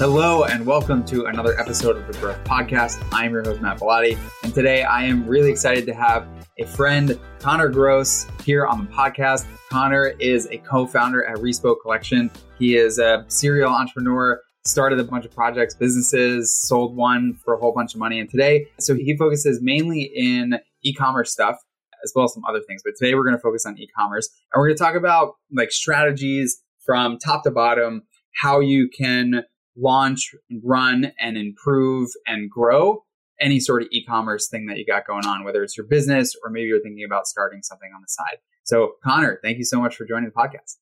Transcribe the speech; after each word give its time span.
Hello, 0.00 0.44
and 0.44 0.64
welcome 0.64 1.04
to 1.04 1.26
another 1.26 1.60
episode 1.60 1.94
of 1.94 2.06
the 2.06 2.18
Growth 2.20 2.42
Podcast. 2.44 3.06
I'm 3.12 3.32
your 3.32 3.42
host, 3.42 3.60
Matt 3.60 3.80
Bilotti, 3.80 4.18
and 4.42 4.54
today 4.54 4.82
I 4.82 5.04
am 5.04 5.26
really 5.26 5.50
excited 5.50 5.84
to 5.84 5.92
have 5.92 6.26
a 6.58 6.64
friend, 6.64 7.20
Connor 7.38 7.68
Gross, 7.68 8.26
here 8.42 8.66
on 8.66 8.86
the 8.86 8.90
podcast. 8.90 9.44
Connor 9.68 10.14
is 10.18 10.46
a 10.46 10.56
co 10.56 10.86
founder 10.86 11.26
at 11.26 11.36
Respo 11.36 11.76
Collection. 11.82 12.30
He 12.58 12.78
is 12.78 12.98
a 12.98 13.26
serial 13.28 13.70
entrepreneur, 13.70 14.40
started 14.64 14.98
a 15.00 15.04
bunch 15.04 15.26
of 15.26 15.32
projects, 15.32 15.74
businesses, 15.74 16.58
sold 16.58 16.96
one 16.96 17.34
for 17.34 17.52
a 17.52 17.58
whole 17.58 17.74
bunch 17.74 17.92
of 17.92 18.00
money. 18.00 18.20
And 18.20 18.30
today, 18.30 18.68
so 18.78 18.94
he 18.94 19.14
focuses 19.18 19.60
mainly 19.60 20.10
in 20.14 20.60
e 20.82 20.94
commerce 20.94 21.30
stuff 21.30 21.56
as 22.02 22.10
well 22.16 22.24
as 22.24 22.32
some 22.32 22.44
other 22.48 22.62
things. 22.66 22.80
But 22.82 22.94
today 22.96 23.14
we're 23.14 23.24
going 23.24 23.36
to 23.36 23.42
focus 23.42 23.66
on 23.66 23.76
e 23.76 23.86
commerce 23.94 24.30
and 24.50 24.62
we're 24.62 24.68
going 24.68 24.78
to 24.78 24.82
talk 24.82 24.94
about 24.94 25.34
like 25.54 25.70
strategies 25.70 26.62
from 26.86 27.18
top 27.18 27.44
to 27.44 27.50
bottom, 27.50 28.04
how 28.32 28.60
you 28.60 28.88
can 28.88 29.44
launch, 29.80 30.34
run, 30.62 31.12
and 31.18 31.36
improve 31.36 32.10
and 32.26 32.50
grow 32.50 33.04
any 33.40 33.58
sort 33.58 33.82
of 33.82 33.88
e-commerce 33.90 34.48
thing 34.48 34.66
that 34.66 34.76
you 34.76 34.84
got 34.84 35.06
going 35.06 35.24
on, 35.24 35.44
whether 35.44 35.62
it's 35.62 35.76
your 35.76 35.86
business 35.86 36.36
or 36.44 36.50
maybe 36.50 36.66
you're 36.66 36.80
thinking 36.80 37.04
about 37.04 37.26
starting 37.26 37.62
something 37.62 37.90
on 37.94 38.02
the 38.02 38.08
side. 38.08 38.38
So, 38.64 38.92
Connor, 39.02 39.40
thank 39.42 39.58
you 39.58 39.64
so 39.64 39.80
much 39.80 39.96
for 39.96 40.04
joining 40.04 40.26
the 40.26 40.30
podcast. 40.30 40.76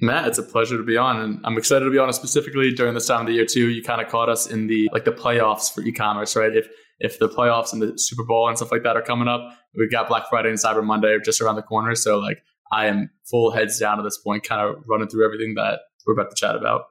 Matt, 0.00 0.26
it's 0.26 0.38
a 0.38 0.42
pleasure 0.42 0.76
to 0.76 0.82
be 0.82 0.96
on, 0.96 1.20
and 1.20 1.40
I'm 1.44 1.56
excited 1.56 1.84
to 1.84 1.90
be 1.90 1.98
on 1.98 2.08
it 2.08 2.14
specifically 2.14 2.72
during 2.72 2.94
this 2.94 3.06
time 3.06 3.20
of 3.20 3.26
the 3.28 3.34
year 3.34 3.46
too. 3.46 3.68
You 3.68 3.82
kind 3.82 4.02
of 4.02 4.08
caught 4.08 4.28
us 4.28 4.48
in 4.48 4.66
the 4.66 4.90
like 4.92 5.04
the 5.04 5.12
playoffs 5.12 5.72
for 5.72 5.80
e-commerce, 5.82 6.34
right? 6.34 6.54
If 6.54 6.66
if 6.98 7.20
the 7.20 7.28
playoffs 7.28 7.72
and 7.72 7.80
the 7.80 7.96
Super 7.96 8.24
Bowl 8.24 8.48
and 8.48 8.56
stuff 8.56 8.72
like 8.72 8.82
that 8.82 8.96
are 8.96 9.02
coming 9.02 9.28
up, 9.28 9.42
we've 9.76 9.90
got 9.90 10.08
Black 10.08 10.28
Friday 10.28 10.48
and 10.48 10.58
Cyber 10.58 10.84
Monday 10.84 11.16
just 11.24 11.40
around 11.40 11.54
the 11.54 11.62
corner. 11.62 11.94
So 11.94 12.18
like 12.18 12.42
I 12.72 12.86
am 12.86 13.10
full 13.30 13.52
heads 13.52 13.78
down 13.78 14.00
at 14.00 14.02
this 14.02 14.18
point, 14.18 14.42
kind 14.42 14.60
of 14.60 14.82
running 14.88 15.08
through 15.08 15.24
everything 15.24 15.54
that 15.54 15.80
we're 16.04 16.14
about 16.14 16.30
to 16.30 16.36
chat 16.36 16.56
about. 16.56 16.86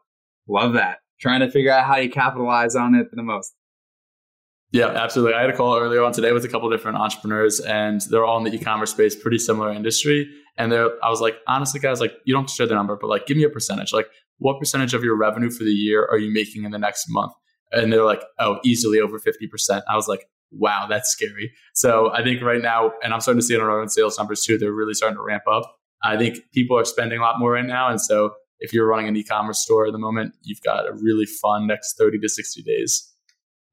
Love 0.48 0.74
that. 0.74 1.00
Trying 1.22 1.42
to 1.42 1.52
figure 1.52 1.72
out 1.72 1.86
how 1.86 1.98
you 1.98 2.10
capitalize 2.10 2.76
on 2.76 2.96
it 2.96 3.08
the 3.12 3.24
most. 3.24 3.54
Yeah, 4.72 4.88
absolutely. 4.88 5.34
I 5.34 5.42
had 5.42 5.50
a 5.50 5.56
call 5.56 5.78
earlier 5.78 6.02
on 6.02 6.14
today 6.14 6.32
with 6.32 6.46
a 6.46 6.48
couple 6.48 6.70
different 6.70 6.98
entrepreneurs, 6.98 7.60
and 7.60 8.02
they're 8.10 8.26
all 8.26 8.38
in 8.38 8.44
the 8.46 8.54
e-commerce 8.54 8.92
space, 8.92 9.16
pretty 9.16 9.38
similar 9.38 9.72
industry. 9.72 10.30
And 10.58 10.72
they're, 10.72 10.92
I 11.04 11.10
was 11.10 11.20
like, 11.20 11.36
honestly, 11.48 11.80
guys, 11.80 12.00
like 12.00 12.14
you 12.26 12.34
don't 12.34 12.50
share 12.50 12.68
the 12.68 12.74
number, 12.74 12.98
but 13.00 13.08
like, 13.08 13.28
give 13.28 13.38
me 13.38 13.44
a 13.44 13.50
percentage. 13.50 13.92
Like, 13.92 14.08
what 14.38 14.60
percentage 14.60 14.94
of 14.94 15.04
your 15.04 15.16
revenue 15.16 15.52
for 15.52 15.64
the 15.64 15.72
year 15.72 16.08
are 16.10 16.18
you 16.18 16.34
making 16.34 16.64
in 16.64 16.72
the 16.72 16.80
next 16.80 17.06
month? 17.10 17.34
And 17.72 17.92
they're 17.92 18.06
like, 18.06 18.24
oh, 18.40 18.60
easily 18.64 19.00
over 19.00 19.20
fifty 19.20 19.46
percent. 19.46 19.84
I 19.90 19.96
was 19.96 20.08
like, 20.08 20.26
wow, 20.52 20.88
that's 20.90 21.10
scary. 21.10 21.54
So 21.74 22.12
I 22.14 22.24
think 22.24 22.42
right 22.42 22.62
now, 22.62 22.94
and 23.04 23.14
I'm 23.14 23.22
starting 23.22 23.40
to 23.40 23.46
see 23.46 23.54
it 23.54 23.62
on 23.62 23.68
our 23.68 23.80
own 23.80 23.90
sales 23.90 24.18
numbers 24.18 24.44
too. 24.44 24.58
They're 24.58 24.74
really 24.74 24.94
starting 24.94 25.18
to 25.18 25.24
ramp 25.24 25.44
up. 25.52 25.64
I 26.04 26.18
think 26.18 26.40
people 26.54 26.78
are 26.78 26.86
spending 26.86 27.20
a 27.20 27.22
lot 27.22 27.40
more 27.40 27.52
right 27.52 27.66
now, 27.66 27.90
and 27.90 28.02
so 28.02 28.32
if 28.62 28.74
you're 28.74 28.88
running 28.88 29.08
an 29.08 29.18
e-commerce 29.18 29.60
store 29.60 29.88
at 29.88 29.92
the 29.92 30.00
moment, 30.00 30.36
you've 30.44 30.62
got 30.62 30.88
a 30.88 30.94
really 30.94 31.26
fun 31.26 31.68
next 31.68 31.98
30 31.98 32.20
to 32.20 32.30
60 32.30 32.62
days. 32.62 33.12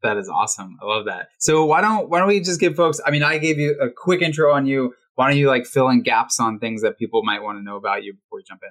That 0.02 0.16
is 0.16 0.28
awesome. 0.28 0.76
I 0.82 0.86
love 0.86 1.04
that. 1.06 1.28
So 1.38 1.64
why 1.64 1.80
don't 1.80 2.08
why 2.08 2.20
don't 2.20 2.28
we 2.28 2.40
just 2.40 2.60
give 2.60 2.76
folks? 2.76 3.00
I 3.04 3.10
mean, 3.10 3.22
I 3.22 3.38
gave 3.38 3.58
you 3.58 3.76
a 3.80 3.88
quick 3.90 4.22
intro 4.22 4.52
on 4.52 4.66
you. 4.66 4.94
Why 5.16 5.28
don't 5.28 5.38
you 5.38 5.48
like 5.48 5.66
fill 5.66 5.88
in 5.88 6.02
gaps 6.02 6.38
on 6.38 6.60
things 6.60 6.82
that 6.82 6.98
people 6.98 7.22
might 7.24 7.42
want 7.42 7.58
to 7.58 7.62
know 7.62 7.76
about 7.76 8.04
you 8.04 8.14
before 8.14 8.38
we 8.38 8.44
jump 8.44 8.62
in? 8.62 8.70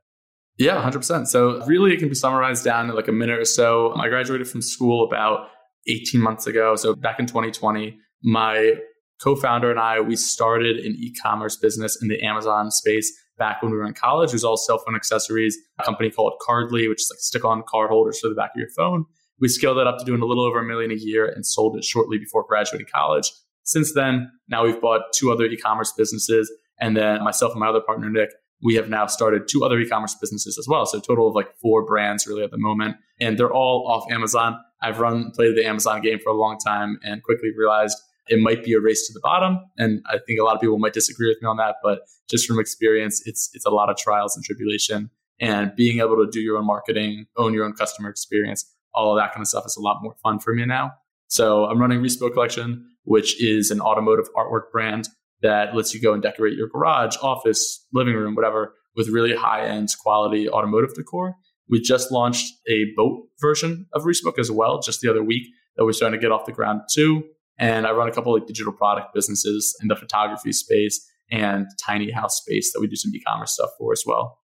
Yeah, 0.57 0.81
hundred 0.81 0.99
percent. 0.99 1.27
So 1.27 1.63
really, 1.65 1.93
it 1.93 1.99
can 1.99 2.07
be 2.07 2.15
summarized 2.15 2.63
down 2.63 2.89
in 2.89 2.95
like 2.95 3.09
a 3.09 3.11
minute 3.11 3.39
or 3.39 3.45
so. 3.45 3.93
I 3.95 4.07
graduated 4.07 4.47
from 4.47 4.61
school 4.61 5.05
about 5.05 5.49
eighteen 5.87 6.21
months 6.21 6.47
ago. 6.47 6.77
So 6.77 6.95
back 6.95 7.19
in 7.19 7.25
2020, 7.25 7.99
my 8.23 8.75
co-founder 9.21 9.69
and 9.69 9.79
I 9.79 9.99
we 9.99 10.15
started 10.15 10.77
an 10.77 10.95
e-commerce 10.97 11.57
business 11.57 12.02
in 12.02 12.07
the 12.07 12.21
Amazon 12.23 12.71
space 12.71 13.11
back 13.38 13.61
when 13.61 13.71
we 13.71 13.77
were 13.77 13.85
in 13.85 13.93
college. 13.93 14.30
It 14.30 14.33
was 14.35 14.43
all 14.43 14.57
cell 14.57 14.80
phone 14.80 14.95
accessories. 14.95 15.57
A 15.80 15.83
company 15.83 16.09
called 16.09 16.33
Cardly, 16.47 16.89
which 16.89 17.02
is 17.02 17.09
like 17.11 17.19
stick-on 17.19 17.63
card 17.67 17.89
holders 17.89 18.19
for 18.19 18.30
the 18.30 18.35
back 18.35 18.52
of 18.55 18.59
your 18.59 18.69
phone. 18.69 19.05
We 19.39 19.47
scaled 19.47 19.77
that 19.77 19.88
up 19.88 19.99
to 19.99 20.05
doing 20.05 20.21
a 20.21 20.25
little 20.25 20.45
over 20.45 20.59
a 20.59 20.63
million 20.63 20.91
a 20.91 20.95
year 20.95 21.27
and 21.27 21.45
sold 21.45 21.77
it 21.77 21.83
shortly 21.83 22.17
before 22.17 22.43
graduating 22.48 22.87
college. 22.93 23.31
Since 23.64 23.93
then, 23.93 24.31
now 24.48 24.64
we've 24.64 24.81
bought 24.81 25.02
two 25.14 25.31
other 25.31 25.45
e-commerce 25.45 25.93
businesses, 25.95 26.52
and 26.80 26.95
then 26.95 27.23
myself 27.23 27.52
and 27.52 27.59
my 27.59 27.67
other 27.67 27.81
partner 27.81 28.09
Nick, 28.09 28.30
we 28.64 28.75
have 28.75 28.89
now 28.89 29.05
started 29.05 29.48
two 29.48 29.64
other 29.64 29.80
e-commerce 29.80 30.15
businesses 30.19 30.58
as 30.58 30.67
well. 30.67 30.86
So 30.86 30.99
total 30.99 31.27
of 31.27 31.36
like 31.36 31.55
four 31.61 31.86
brands 31.86 32.25
really 32.25 32.43
at 32.43 32.52
the 32.52 32.58
moment, 32.58 32.95
and 33.19 33.37
they're 33.37 33.54
all 33.54 33.87
off 33.87 34.11
Amazon. 34.11 34.58
I've 34.81 34.99
run 34.99 35.31
played 35.31 35.55
the 35.55 35.65
Amazon 35.65 36.02
game 36.02 36.19
for 36.23 36.30
a 36.30 36.36
long 36.36 36.58
time 36.58 36.98
and 37.04 37.21
quickly 37.21 37.49
realized 37.55 37.98
it 38.30 38.39
might 38.39 38.64
be 38.64 38.73
a 38.73 38.80
race 38.80 39.08
to 39.08 39.14
the 39.14 39.20
bottom. 39.21 39.60
And 39.77 40.02
I 40.08 40.17
think 40.26 40.39
a 40.39 40.43
lot 40.43 40.55
of 40.55 40.61
people 40.61 40.77
might 40.80 40.93
disagree 40.93 41.27
with 41.27 41.42
me 41.42 41.48
on 41.48 41.58
that, 41.58 41.76
but 41.83 42.02
just 42.30 42.48
from 42.48 42.60
experience, 42.60 43.21
it's 43.26 43.49
it's 43.54 43.65
a 43.65 43.70
lot 43.70 43.89
of 43.89 43.98
trials 43.98 44.36
and 44.36 44.43
tribulation. 44.43 45.10
And 45.39 45.76
being 45.76 45.99
able 45.99 46.15
to 46.17 46.27
do 46.30 46.42
your 46.42 46.58
own 46.58 46.66
marketing, 46.66 47.27
own 47.37 47.54
your 47.54 47.64
own 47.66 47.73
customer 47.73 48.10
experience, 48.10 48.66
all 48.93 49.16
of 49.16 49.21
that 49.21 49.33
kind 49.33 49.42
of 49.42 49.48
stuff 49.48 49.66
is 49.66 49.77
a 49.77 49.82
lot 49.82 49.99
more 50.02 50.16
fun 50.23 50.39
for 50.39 50.54
me 50.54 50.66
now. 50.66 50.93
So 51.27 51.66
I'm 51.66 51.80
running 51.80 52.02
Respo 52.02 52.33
Collection, 52.33 52.89
which 53.04 53.42
is 53.42 53.70
an 53.70 53.80
automotive 53.80 54.27
artwork 54.36 54.71
brand 54.71 55.10
that 55.42 55.76
lets 55.76 55.93
you 55.93 56.02
go 56.02 56.14
and 56.14 56.23
decorate 56.23 56.58
your 56.58 56.67
garage, 56.67 57.16
office, 57.21 57.86
living 57.93 58.16
room, 58.16 58.33
whatever, 58.33 58.73
with 58.95 59.10
really 59.10 59.36
high 59.36 59.66
end 59.66 59.89
quality 60.02 60.49
automotive 60.49 60.95
decor. 60.95 61.36
We 61.70 61.82
just 61.82 62.11
launched 62.11 62.54
a 62.67 62.86
boat 62.95 63.27
version 63.39 63.87
of 63.93 64.04
Respo 64.04 64.37
as 64.39 64.49
well, 64.49 64.82
just 64.82 65.02
the 65.02 65.10
other 65.10 65.23
week 65.23 65.48
that 65.76 65.86
we're 65.86 65.93
starting 65.93 66.20
to 66.20 66.21
get 66.23 66.32
off 66.32 66.45
the 66.45 66.52
ground 66.52 66.82
too. 66.92 67.23
And 67.59 67.87
I 67.87 67.91
run 67.91 68.07
a 68.07 68.11
couple 68.11 68.35
of 68.35 68.45
digital 68.45 68.73
product 68.73 69.13
businesses 69.13 69.75
in 69.81 69.87
the 69.87 69.95
photography 69.95 70.51
space 70.51 71.05
and 71.31 71.65
tiny 71.83 72.11
house 72.11 72.37
space 72.37 72.71
that 72.73 72.79
we 72.79 72.87
do 72.87 72.95
some 72.95 73.11
e-commerce 73.13 73.53
stuff 73.53 73.71
for 73.77 73.91
as 73.91 74.03
well. 74.05 74.39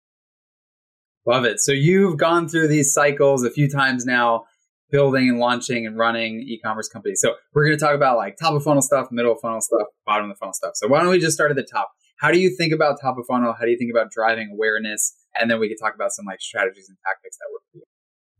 Love 1.25 1.45
it. 1.45 1.59
So 1.59 1.71
you've 1.71 2.17
gone 2.17 2.49
through 2.49 2.67
these 2.67 2.93
cycles 2.93 3.43
a 3.43 3.49
few 3.49 3.69
times 3.69 4.05
now, 4.05 4.43
building 4.91 5.29
and 5.29 5.39
launching 5.39 5.85
and 5.85 5.97
running 5.97 6.41
e-commerce 6.41 6.89
companies. 6.89 7.21
So 7.21 7.35
we're 7.53 7.65
going 7.65 7.77
to 7.77 7.83
talk 7.83 7.95
about 7.95 8.17
like 8.17 8.35
top 8.37 8.53
of 8.53 8.63
funnel 8.63 8.81
stuff, 8.81 9.07
middle 9.11 9.31
of 9.31 9.39
funnel 9.41 9.61
stuff, 9.61 9.87
bottom 10.05 10.29
of 10.29 10.35
the 10.35 10.39
funnel 10.39 10.53
stuff. 10.53 10.73
So 10.75 10.87
why 10.87 10.99
don't 10.99 11.09
we 11.09 11.19
just 11.19 11.35
start 11.35 11.49
at 11.49 11.55
the 11.55 11.63
top? 11.63 11.91
How 12.17 12.31
do 12.31 12.39
you 12.39 12.55
think 12.55 12.73
about 12.73 12.99
top 13.01 13.17
of 13.17 13.25
funnel? 13.25 13.53
How 13.57 13.65
do 13.65 13.71
you 13.71 13.77
think 13.77 13.91
about 13.91 14.11
driving 14.11 14.49
awareness? 14.51 15.15
And 15.39 15.49
then 15.49 15.59
we 15.59 15.67
can 15.67 15.77
talk 15.77 15.95
about 15.95 16.11
some 16.11 16.25
like 16.25 16.41
strategies 16.41 16.89
and 16.89 16.97
tactics 17.05 17.37
that 17.37 17.45
work 17.51 17.61
for 17.71 17.77
you. 17.77 17.83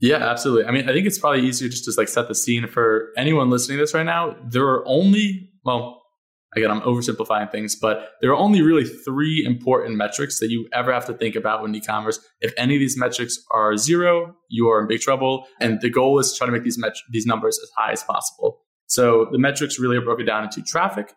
Yeah, 0.04 0.18
absolutely. 0.18 0.66
I 0.66 0.72
mean, 0.72 0.90
I 0.90 0.92
think 0.92 1.08
it's 1.08 1.18
probably 1.18 1.48
easier 1.48 1.70
just 1.70 1.86
to 1.86 1.94
like 1.96 2.10
set 2.10 2.28
the 2.28 2.36
scene 2.36 2.68
for 2.68 3.14
anyone 3.16 3.50
listening 3.50 3.78
to 3.78 3.84
this 3.84 3.94
right 3.94 4.06
now. 4.06 4.36
There 4.44 4.66
are 4.66 4.86
only, 4.86 5.50
well, 5.64 6.02
again, 6.58 6.70
I'm 6.72 6.82
oversimplifying 6.82 7.50
things, 7.50 7.78
but 7.78 8.10
there 8.20 8.30
are 8.32 8.36
only 8.36 8.62
really 8.62 8.84
three 8.84 9.46
important 9.46 9.96
metrics 9.96 10.40
that 10.42 10.50
you 10.50 10.68
ever 10.74 10.92
have 10.92 11.06
to 11.06 11.14
think 11.14 11.38
about 11.38 11.62
when 11.62 11.74
e-commerce. 11.74 12.20
If 12.42 12.54
any 12.58 12.76
of 12.76 12.82
these 12.82 12.98
metrics 12.98 13.40
are 13.52 13.78
zero, 13.78 14.36
you 14.50 14.68
are 14.68 14.82
in 14.82 14.90
big 14.90 15.00
trouble. 15.00 15.48
And 15.62 15.80
the 15.80 15.90
goal 15.90 16.20
is 16.20 16.34
to 16.34 16.38
try 16.38 16.48
to 16.48 16.52
make 16.52 16.64
these 16.64 16.78
met- 16.78 16.98
these 17.10 17.26
numbers 17.26 17.58
as 17.64 17.70
high 17.78 17.94
as 17.94 18.04
possible. 18.04 18.60
So 18.88 19.30
the 19.32 19.40
metrics 19.40 19.80
really 19.80 19.96
are 19.96 20.02
broken 20.02 20.26
down 20.26 20.44
into 20.44 20.62
traffic, 20.64 21.14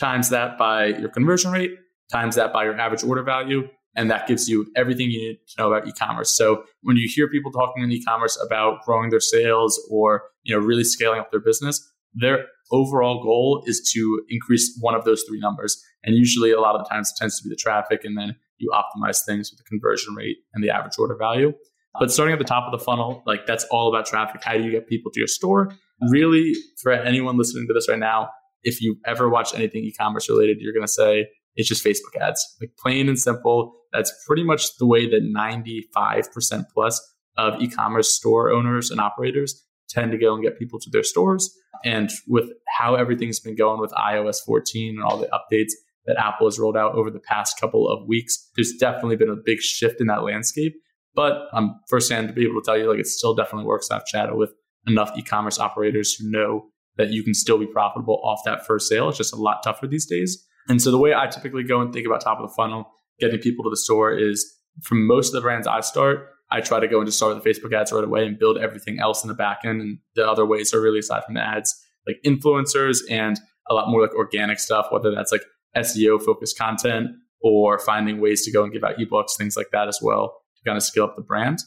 times 0.00 0.30
that 0.30 0.58
by 0.58 0.86
your 0.86 1.10
conversion 1.10 1.52
rate, 1.52 1.76
times 2.10 2.34
that 2.34 2.52
by 2.52 2.64
your 2.64 2.76
average 2.76 3.04
order 3.04 3.22
value, 3.22 3.68
and 3.96 4.10
that 4.10 4.28
gives 4.28 4.48
you 4.48 4.66
everything 4.76 5.10
you 5.10 5.18
need 5.18 5.38
to 5.48 5.62
know 5.62 5.72
about 5.72 5.88
e-commerce. 5.88 6.36
So 6.36 6.64
when 6.82 6.96
you 6.96 7.08
hear 7.12 7.28
people 7.28 7.50
talking 7.50 7.82
in 7.82 7.90
e-commerce 7.90 8.38
about 8.40 8.84
growing 8.84 9.10
their 9.10 9.20
sales 9.20 9.80
or 9.90 10.24
you 10.44 10.54
know 10.54 10.64
really 10.64 10.84
scaling 10.84 11.18
up 11.18 11.30
their 11.30 11.40
business, 11.40 11.92
their 12.14 12.46
overall 12.70 13.22
goal 13.22 13.62
is 13.66 13.90
to 13.94 14.22
increase 14.28 14.76
one 14.80 14.94
of 14.94 15.04
those 15.04 15.22
three 15.28 15.40
numbers. 15.40 15.82
And 16.04 16.14
usually 16.14 16.52
a 16.52 16.60
lot 16.60 16.74
of 16.74 16.84
the 16.84 16.88
times 16.88 17.10
it 17.10 17.20
tends 17.20 17.38
to 17.38 17.44
be 17.44 17.50
the 17.50 17.56
traffic 17.56 18.04
and 18.04 18.16
then 18.16 18.36
you 18.58 18.70
optimize 18.72 19.24
things 19.24 19.50
with 19.50 19.58
the 19.58 19.64
conversion 19.64 20.14
rate 20.14 20.36
and 20.54 20.62
the 20.62 20.70
average 20.70 20.94
order 20.98 21.16
value. 21.16 21.52
But 21.98 22.10
starting 22.10 22.32
at 22.32 22.38
the 22.38 22.44
top 22.44 22.64
of 22.70 22.78
the 22.78 22.84
funnel, 22.84 23.22
like 23.26 23.46
that's 23.46 23.64
all 23.70 23.88
about 23.88 24.06
traffic. 24.06 24.42
How 24.44 24.54
do 24.54 24.62
you 24.62 24.70
get 24.70 24.86
people 24.86 25.10
to 25.12 25.20
your 25.20 25.26
store? 25.26 25.72
Really, 26.10 26.54
for 26.82 26.92
anyone 26.92 27.38
listening 27.38 27.66
to 27.68 27.72
this 27.72 27.88
right 27.88 27.98
now, 27.98 28.28
if 28.62 28.82
you 28.82 28.98
ever 29.06 29.30
watch 29.30 29.54
anything 29.54 29.84
e-commerce 29.84 30.28
related, 30.28 30.58
you're 30.60 30.74
going 30.74 30.84
to 30.86 30.92
say 30.92 31.26
it's 31.54 31.68
just 31.68 31.84
Facebook 31.84 32.20
ads. 32.20 32.56
Like 32.60 32.70
plain 32.78 33.08
and 33.08 33.18
simple. 33.18 33.72
That's 33.96 34.12
pretty 34.26 34.44
much 34.44 34.76
the 34.78 34.86
way 34.86 35.08
that 35.08 35.22
95% 35.22 36.64
plus 36.72 37.14
of 37.36 37.60
e-commerce 37.60 38.10
store 38.10 38.50
owners 38.50 38.90
and 38.90 39.00
operators 39.00 39.64
tend 39.88 40.12
to 40.12 40.18
go 40.18 40.34
and 40.34 40.42
get 40.42 40.58
people 40.58 40.78
to 40.80 40.90
their 40.90 41.02
stores. 41.02 41.54
And 41.84 42.10
with 42.28 42.50
how 42.78 42.94
everything's 42.94 43.40
been 43.40 43.56
going 43.56 43.80
with 43.80 43.92
iOS 43.92 44.38
14 44.44 44.96
and 44.96 45.04
all 45.04 45.18
the 45.18 45.28
updates 45.28 45.72
that 46.06 46.18
Apple 46.18 46.46
has 46.46 46.58
rolled 46.58 46.76
out 46.76 46.94
over 46.94 47.10
the 47.10 47.20
past 47.20 47.58
couple 47.60 47.88
of 47.88 48.06
weeks, 48.06 48.50
there's 48.56 48.72
definitely 48.72 49.16
been 49.16 49.30
a 49.30 49.36
big 49.36 49.60
shift 49.60 50.00
in 50.00 50.06
that 50.06 50.22
landscape. 50.22 50.74
But 51.14 51.48
I'm 51.52 51.80
firsthand 51.88 52.28
to 52.28 52.34
be 52.34 52.44
able 52.44 52.60
to 52.60 52.64
tell 52.64 52.76
you, 52.76 52.88
like, 52.90 53.00
it 53.00 53.06
still 53.06 53.34
definitely 53.34 53.66
works. 53.66 53.90
I've 53.90 54.06
chatted 54.06 54.34
with 54.36 54.52
enough 54.86 55.12
e-commerce 55.16 55.58
operators 55.58 56.14
who 56.14 56.30
know 56.30 56.66
that 56.96 57.10
you 57.10 57.22
can 57.22 57.34
still 57.34 57.58
be 57.58 57.66
profitable 57.66 58.20
off 58.22 58.40
that 58.44 58.66
first 58.66 58.88
sale. 58.88 59.08
It's 59.08 59.18
just 59.18 59.32
a 59.32 59.36
lot 59.36 59.62
tougher 59.62 59.86
these 59.86 60.06
days. 60.06 60.44
And 60.68 60.80
so 60.82 60.90
the 60.90 60.98
way 60.98 61.14
I 61.14 61.26
typically 61.26 61.62
go 61.62 61.80
and 61.80 61.92
think 61.92 62.06
about 62.06 62.20
top 62.20 62.38
of 62.38 62.48
the 62.48 62.54
funnel, 62.54 62.90
getting 63.20 63.38
people 63.38 63.64
to 63.64 63.70
the 63.70 63.76
store 63.76 64.12
is 64.12 64.54
from 64.82 65.06
most 65.06 65.28
of 65.28 65.34
the 65.34 65.40
brands 65.40 65.66
I 65.66 65.80
start, 65.80 66.28
I 66.50 66.60
try 66.60 66.80
to 66.80 66.88
go 66.88 66.98
and 66.98 67.06
just 67.06 67.16
start 67.16 67.34
with 67.34 67.42
the 67.42 67.50
Facebook 67.50 67.72
ads 67.72 67.92
right 67.92 68.04
away 68.04 68.26
and 68.26 68.38
build 68.38 68.58
everything 68.58 69.00
else 69.00 69.24
in 69.24 69.28
the 69.28 69.34
back 69.34 69.60
end. 69.64 69.80
And 69.80 69.98
the 70.14 70.28
other 70.28 70.46
ways 70.46 70.72
are 70.72 70.80
really 70.80 71.00
aside 71.00 71.24
from 71.24 71.34
the 71.34 71.40
ads, 71.40 71.74
like 72.06 72.18
influencers 72.24 72.98
and 73.10 73.38
a 73.68 73.74
lot 73.74 73.88
more 73.88 74.00
like 74.02 74.14
organic 74.14 74.60
stuff, 74.60 74.86
whether 74.90 75.12
that's 75.12 75.32
like 75.32 75.42
SEO 75.76 76.22
focused 76.22 76.56
content 76.56 77.08
or 77.40 77.78
finding 77.78 78.20
ways 78.20 78.44
to 78.44 78.52
go 78.52 78.62
and 78.62 78.72
give 78.72 78.84
out 78.84 78.96
ebooks, 78.96 79.36
things 79.36 79.56
like 79.56 79.70
that 79.72 79.88
as 79.88 79.98
well 80.00 80.36
to 80.56 80.62
kind 80.64 80.76
of 80.76 80.82
scale 80.82 81.04
up 81.04 81.16
the 81.16 81.22
brand. 81.22 81.58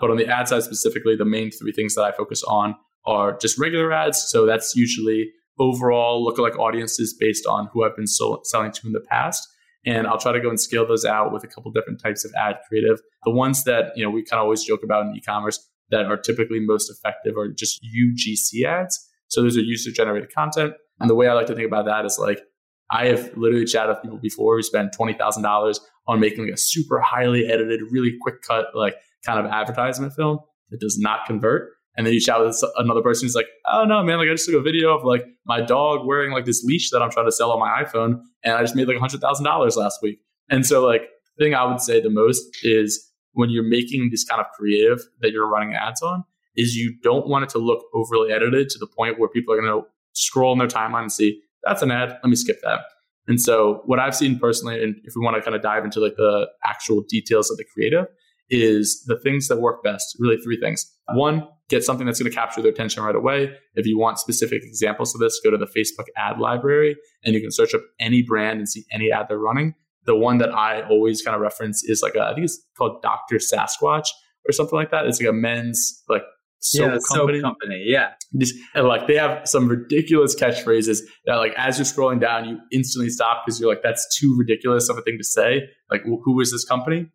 But 0.00 0.10
on 0.10 0.18
the 0.18 0.26
ad 0.26 0.48
side 0.48 0.62
specifically, 0.62 1.16
the 1.16 1.24
main 1.24 1.50
three 1.50 1.72
things 1.72 1.94
that 1.94 2.02
I 2.02 2.12
focus 2.12 2.42
on 2.44 2.74
are 3.06 3.36
just 3.38 3.58
regular 3.58 3.92
ads. 3.92 4.28
So 4.28 4.44
that's 4.44 4.76
usually 4.76 5.30
overall 5.58 6.30
lookalike 6.30 6.58
audiences 6.58 7.16
based 7.18 7.46
on 7.46 7.70
who 7.72 7.84
I've 7.84 7.96
been 7.96 8.06
selling 8.06 8.72
to 8.72 8.86
in 8.86 8.92
the 8.92 9.00
past. 9.08 9.48
And 9.86 10.06
I'll 10.06 10.18
try 10.18 10.32
to 10.32 10.40
go 10.40 10.48
and 10.48 10.60
scale 10.60 10.86
those 10.86 11.04
out 11.04 11.32
with 11.32 11.44
a 11.44 11.46
couple 11.46 11.70
different 11.70 12.02
types 12.02 12.24
of 12.24 12.32
ad 12.36 12.56
creative. 12.68 13.00
The 13.24 13.30
ones 13.30 13.64
that, 13.64 13.92
you 13.96 14.04
know, 14.04 14.10
we 14.10 14.24
kind 14.24 14.40
of 14.40 14.44
always 14.44 14.64
joke 14.64 14.80
about 14.82 15.06
in 15.06 15.14
e-commerce 15.16 15.64
that 15.90 16.06
are 16.06 16.16
typically 16.16 16.58
most 16.60 16.90
effective 16.90 17.36
are 17.36 17.48
just 17.48 17.80
UGC 17.84 18.64
ads. 18.64 19.08
So 19.28 19.42
those 19.42 19.56
are 19.56 19.60
user 19.60 19.92
generated 19.92 20.34
content. 20.34 20.74
And 20.98 21.08
the 21.08 21.14
way 21.14 21.28
I 21.28 21.34
like 21.34 21.46
to 21.46 21.54
think 21.54 21.66
about 21.66 21.84
that 21.86 22.04
is 22.04 22.18
like, 22.18 22.40
I 22.90 23.06
have 23.06 23.36
literally 23.36 23.64
chatted 23.64 23.94
with 23.94 24.02
people 24.02 24.18
before 24.18 24.56
who 24.56 24.62
spend 24.62 24.90
$20,000 24.96 25.80
on 26.08 26.20
making 26.20 26.50
a 26.50 26.56
super 26.56 27.00
highly 27.00 27.46
edited, 27.46 27.80
really 27.90 28.16
quick 28.20 28.42
cut, 28.42 28.66
like 28.74 28.96
kind 29.24 29.38
of 29.38 29.46
advertisement 29.46 30.14
film 30.14 30.38
that 30.70 30.80
does 30.80 30.98
not 30.98 31.26
convert. 31.26 31.70
And 31.96 32.06
then 32.06 32.12
you 32.12 32.20
chat 32.20 32.40
with 32.40 32.62
another 32.76 33.00
person 33.00 33.24
who's 33.24 33.34
like, 33.34 33.46
oh 33.72 33.84
no, 33.84 34.02
man, 34.02 34.18
like 34.18 34.28
I 34.28 34.32
just 34.32 34.46
took 34.46 34.54
a 34.54 34.62
video 34.62 34.96
of 34.96 35.04
like 35.04 35.24
my 35.46 35.60
dog 35.60 36.06
wearing 36.06 36.32
like 36.32 36.44
this 36.44 36.62
leash 36.62 36.90
that 36.90 37.00
I'm 37.00 37.10
trying 37.10 37.26
to 37.26 37.32
sell 37.32 37.50
on 37.52 37.58
my 37.58 37.82
iPhone. 37.82 38.20
And 38.44 38.54
I 38.54 38.60
just 38.60 38.76
made 38.76 38.86
like 38.86 38.98
$100,000 38.98 39.76
last 39.76 40.02
week. 40.02 40.20
And 40.50 40.66
so 40.66 40.84
like 40.84 41.08
the 41.36 41.44
thing 41.44 41.54
I 41.54 41.64
would 41.64 41.80
say 41.80 42.00
the 42.00 42.10
most 42.10 42.44
is 42.62 43.10
when 43.32 43.50
you're 43.50 43.68
making 43.68 44.08
this 44.10 44.24
kind 44.24 44.40
of 44.40 44.46
creative 44.52 45.00
that 45.20 45.32
you're 45.32 45.48
running 45.48 45.74
ads 45.74 46.02
on 46.02 46.24
is 46.54 46.74
you 46.74 46.94
don't 47.02 47.28
want 47.28 47.44
it 47.44 47.50
to 47.50 47.58
look 47.58 47.84
overly 47.94 48.32
edited 48.32 48.68
to 48.70 48.78
the 48.78 48.86
point 48.86 49.18
where 49.18 49.28
people 49.28 49.54
are 49.54 49.60
going 49.60 49.82
to 49.82 49.86
scroll 50.12 50.52
in 50.52 50.58
their 50.58 50.68
timeline 50.68 51.02
and 51.02 51.12
see 51.12 51.40
that's 51.64 51.82
an 51.82 51.90
ad. 51.90 52.10
Let 52.22 52.28
me 52.28 52.36
skip 52.36 52.60
that. 52.62 52.80
And 53.28 53.40
so 53.40 53.82
what 53.86 53.98
I've 53.98 54.14
seen 54.14 54.38
personally, 54.38 54.82
and 54.82 54.96
if 55.04 55.14
we 55.16 55.24
want 55.24 55.36
to 55.36 55.42
kind 55.42 55.56
of 55.56 55.62
dive 55.62 55.84
into 55.84 56.00
like 56.00 56.16
the 56.16 56.48
actual 56.64 57.02
details 57.08 57.50
of 57.50 57.56
the 57.56 57.64
creative, 57.64 58.06
is 58.50 59.04
the 59.06 59.18
things 59.18 59.48
that 59.48 59.58
work 59.58 59.82
best. 59.82 60.16
Really, 60.18 60.36
three 60.38 60.58
things. 60.60 60.90
One, 61.08 61.46
get 61.68 61.84
something 61.84 62.06
that's 62.06 62.20
going 62.20 62.30
to 62.30 62.36
capture 62.36 62.62
their 62.62 62.70
attention 62.70 63.02
right 63.02 63.14
away. 63.14 63.52
If 63.74 63.86
you 63.86 63.98
want 63.98 64.18
specific 64.18 64.62
examples 64.64 65.14
of 65.14 65.20
this, 65.20 65.40
go 65.42 65.50
to 65.50 65.56
the 65.56 65.66
Facebook 65.66 66.06
ad 66.16 66.38
library 66.38 66.96
and 67.24 67.34
you 67.34 67.40
can 67.40 67.50
search 67.50 67.74
up 67.74 67.82
any 67.98 68.22
brand 68.22 68.58
and 68.58 68.68
see 68.68 68.84
any 68.92 69.10
ad 69.10 69.26
they're 69.28 69.38
running. 69.38 69.74
The 70.04 70.16
one 70.16 70.38
that 70.38 70.54
I 70.54 70.82
always 70.82 71.22
kind 71.22 71.34
of 71.34 71.40
reference 71.40 71.82
is 71.84 72.02
like 72.02 72.14
a, 72.14 72.22
I 72.22 72.34
think 72.34 72.44
it's 72.44 72.62
called 72.78 73.02
Dr. 73.02 73.36
Sasquatch 73.36 74.08
or 74.48 74.52
something 74.52 74.76
like 74.76 74.90
that. 74.92 75.06
It's 75.06 75.20
like 75.20 75.28
a 75.28 75.32
men's 75.32 76.04
like 76.08 76.22
soap 76.60 76.92
yeah, 76.92 76.98
company. 77.12 77.40
Soap 77.40 77.58
company, 77.60 77.84
yeah. 77.86 78.12
Just, 78.38 78.54
and 78.74 78.86
like 78.86 79.08
they 79.08 79.16
have 79.16 79.48
some 79.48 79.66
ridiculous 79.66 80.36
catchphrases 80.36 81.00
that 81.24 81.34
like 81.34 81.54
as 81.56 81.78
you're 81.78 81.84
scrolling 81.84 82.20
down, 82.20 82.48
you 82.48 82.58
instantly 82.70 83.10
stop 83.10 83.42
because 83.44 83.60
you're 83.60 83.68
like, 83.68 83.82
that's 83.82 84.06
too 84.16 84.36
ridiculous 84.38 84.88
of 84.88 84.96
a 84.96 85.02
thing 85.02 85.18
to 85.18 85.24
say. 85.24 85.62
Like, 85.90 86.02
who 86.04 86.40
is 86.40 86.52
this 86.52 86.64
company? 86.64 87.06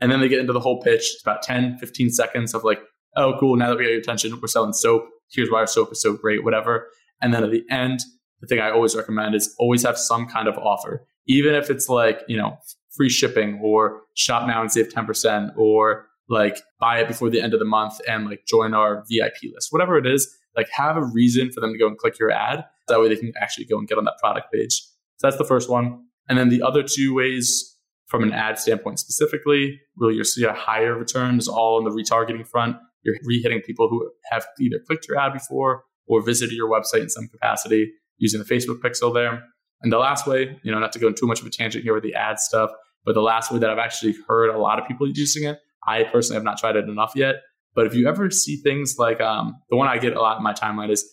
And 0.00 0.12
then 0.12 0.20
they 0.20 0.28
get 0.28 0.38
into 0.38 0.52
the 0.52 0.60
whole 0.60 0.80
pitch. 0.82 1.00
It's 1.14 1.22
about 1.22 1.42
10, 1.42 1.78
15 1.78 2.10
seconds 2.10 2.54
of 2.54 2.64
like, 2.64 2.80
oh, 3.16 3.34
cool. 3.40 3.56
Now 3.56 3.70
that 3.70 3.78
we 3.78 3.84
got 3.84 3.90
your 3.90 4.00
attention, 4.00 4.38
we're 4.40 4.48
selling 4.48 4.72
soap. 4.72 5.08
Here's 5.30 5.50
why 5.50 5.60
our 5.60 5.66
soap 5.66 5.92
is 5.92 6.02
so 6.02 6.14
great, 6.14 6.44
whatever. 6.44 6.88
And 7.20 7.32
then 7.32 7.42
at 7.42 7.50
the 7.50 7.64
end, 7.70 8.00
the 8.40 8.46
thing 8.46 8.60
I 8.60 8.70
always 8.70 8.94
recommend 8.94 9.34
is 9.34 9.54
always 9.58 9.82
have 9.82 9.98
some 9.98 10.26
kind 10.26 10.48
of 10.48 10.58
offer, 10.58 11.06
even 11.26 11.54
if 11.54 11.70
it's 11.70 11.88
like, 11.88 12.20
you 12.28 12.36
know, 12.36 12.58
free 12.94 13.08
shipping 13.08 13.60
or 13.62 14.02
shop 14.14 14.46
now 14.46 14.60
and 14.60 14.70
save 14.70 14.88
10% 14.88 15.56
or 15.56 16.06
like 16.28 16.60
buy 16.80 16.98
it 16.98 17.08
before 17.08 17.30
the 17.30 17.40
end 17.40 17.54
of 17.54 17.60
the 17.60 17.66
month 17.66 18.00
and 18.08 18.26
like 18.26 18.44
join 18.46 18.74
our 18.74 19.04
VIP 19.10 19.36
list, 19.54 19.68
whatever 19.70 19.96
it 19.96 20.06
is, 20.06 20.34
like 20.56 20.68
have 20.70 20.96
a 20.96 21.04
reason 21.04 21.50
for 21.52 21.60
them 21.60 21.72
to 21.72 21.78
go 21.78 21.86
and 21.86 21.96
click 21.98 22.18
your 22.18 22.30
ad. 22.30 22.64
That 22.88 23.00
way 23.00 23.08
they 23.08 23.16
can 23.16 23.32
actually 23.40 23.66
go 23.66 23.78
and 23.78 23.86
get 23.86 23.98
on 23.98 24.04
that 24.04 24.18
product 24.18 24.52
page. 24.52 24.82
So 25.16 25.26
that's 25.26 25.36
the 25.36 25.44
first 25.44 25.70
one. 25.70 26.04
And 26.28 26.38
then 26.38 26.48
the 26.48 26.62
other 26.62 26.82
two 26.82 27.14
ways 27.14 27.75
from 28.06 28.22
an 28.22 28.32
ad 28.32 28.58
standpoint 28.58 28.98
specifically, 28.98 29.80
really 29.96 30.14
you're 30.14 30.24
seeing 30.24 30.52
higher 30.54 30.96
return 30.96 31.36
returns 31.36 31.48
all 31.48 31.76
on 31.76 31.84
the 31.84 31.90
retargeting 31.90 32.46
front. 32.46 32.76
You're 33.02 33.16
re-hitting 33.24 33.60
people 33.62 33.88
who 33.88 34.10
have 34.30 34.46
either 34.60 34.78
clicked 34.86 35.08
your 35.08 35.18
ad 35.18 35.32
before 35.32 35.84
or 36.06 36.22
visited 36.22 36.54
your 36.54 36.70
website 36.70 37.02
in 37.02 37.08
some 37.08 37.28
capacity 37.28 37.92
using 38.18 38.40
the 38.40 38.46
Facebook 38.46 38.80
pixel 38.80 39.12
there. 39.12 39.42
And 39.82 39.92
the 39.92 39.98
last 39.98 40.26
way, 40.26 40.58
you 40.62 40.72
know, 40.72 40.78
not 40.78 40.92
to 40.92 40.98
go 40.98 41.08
into 41.08 41.20
too 41.20 41.26
much 41.26 41.40
of 41.40 41.46
a 41.46 41.50
tangent 41.50 41.84
here 41.84 41.94
with 41.94 42.02
the 42.02 42.14
ad 42.14 42.38
stuff, 42.38 42.70
but 43.04 43.14
the 43.14 43.22
last 43.22 43.52
way 43.52 43.58
that 43.58 43.70
I've 43.70 43.78
actually 43.78 44.14
heard 44.26 44.50
a 44.50 44.58
lot 44.58 44.78
of 44.78 44.88
people 44.88 45.08
using 45.08 45.44
it, 45.44 45.58
I 45.86 46.04
personally 46.04 46.36
have 46.36 46.44
not 46.44 46.58
tried 46.58 46.76
it 46.76 46.88
enough 46.88 47.12
yet. 47.14 47.36
But 47.74 47.86
if 47.86 47.94
you 47.94 48.08
ever 48.08 48.30
see 48.30 48.56
things 48.56 48.96
like 48.98 49.20
um, 49.20 49.56
the 49.70 49.76
one 49.76 49.86
I 49.86 49.98
get 49.98 50.16
a 50.16 50.20
lot 50.20 50.38
in 50.38 50.42
my 50.42 50.54
timeline 50.54 50.90
is 50.90 51.04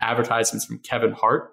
advertisements 0.00 0.64
from 0.64 0.78
Kevin 0.78 1.12
Hart 1.12 1.50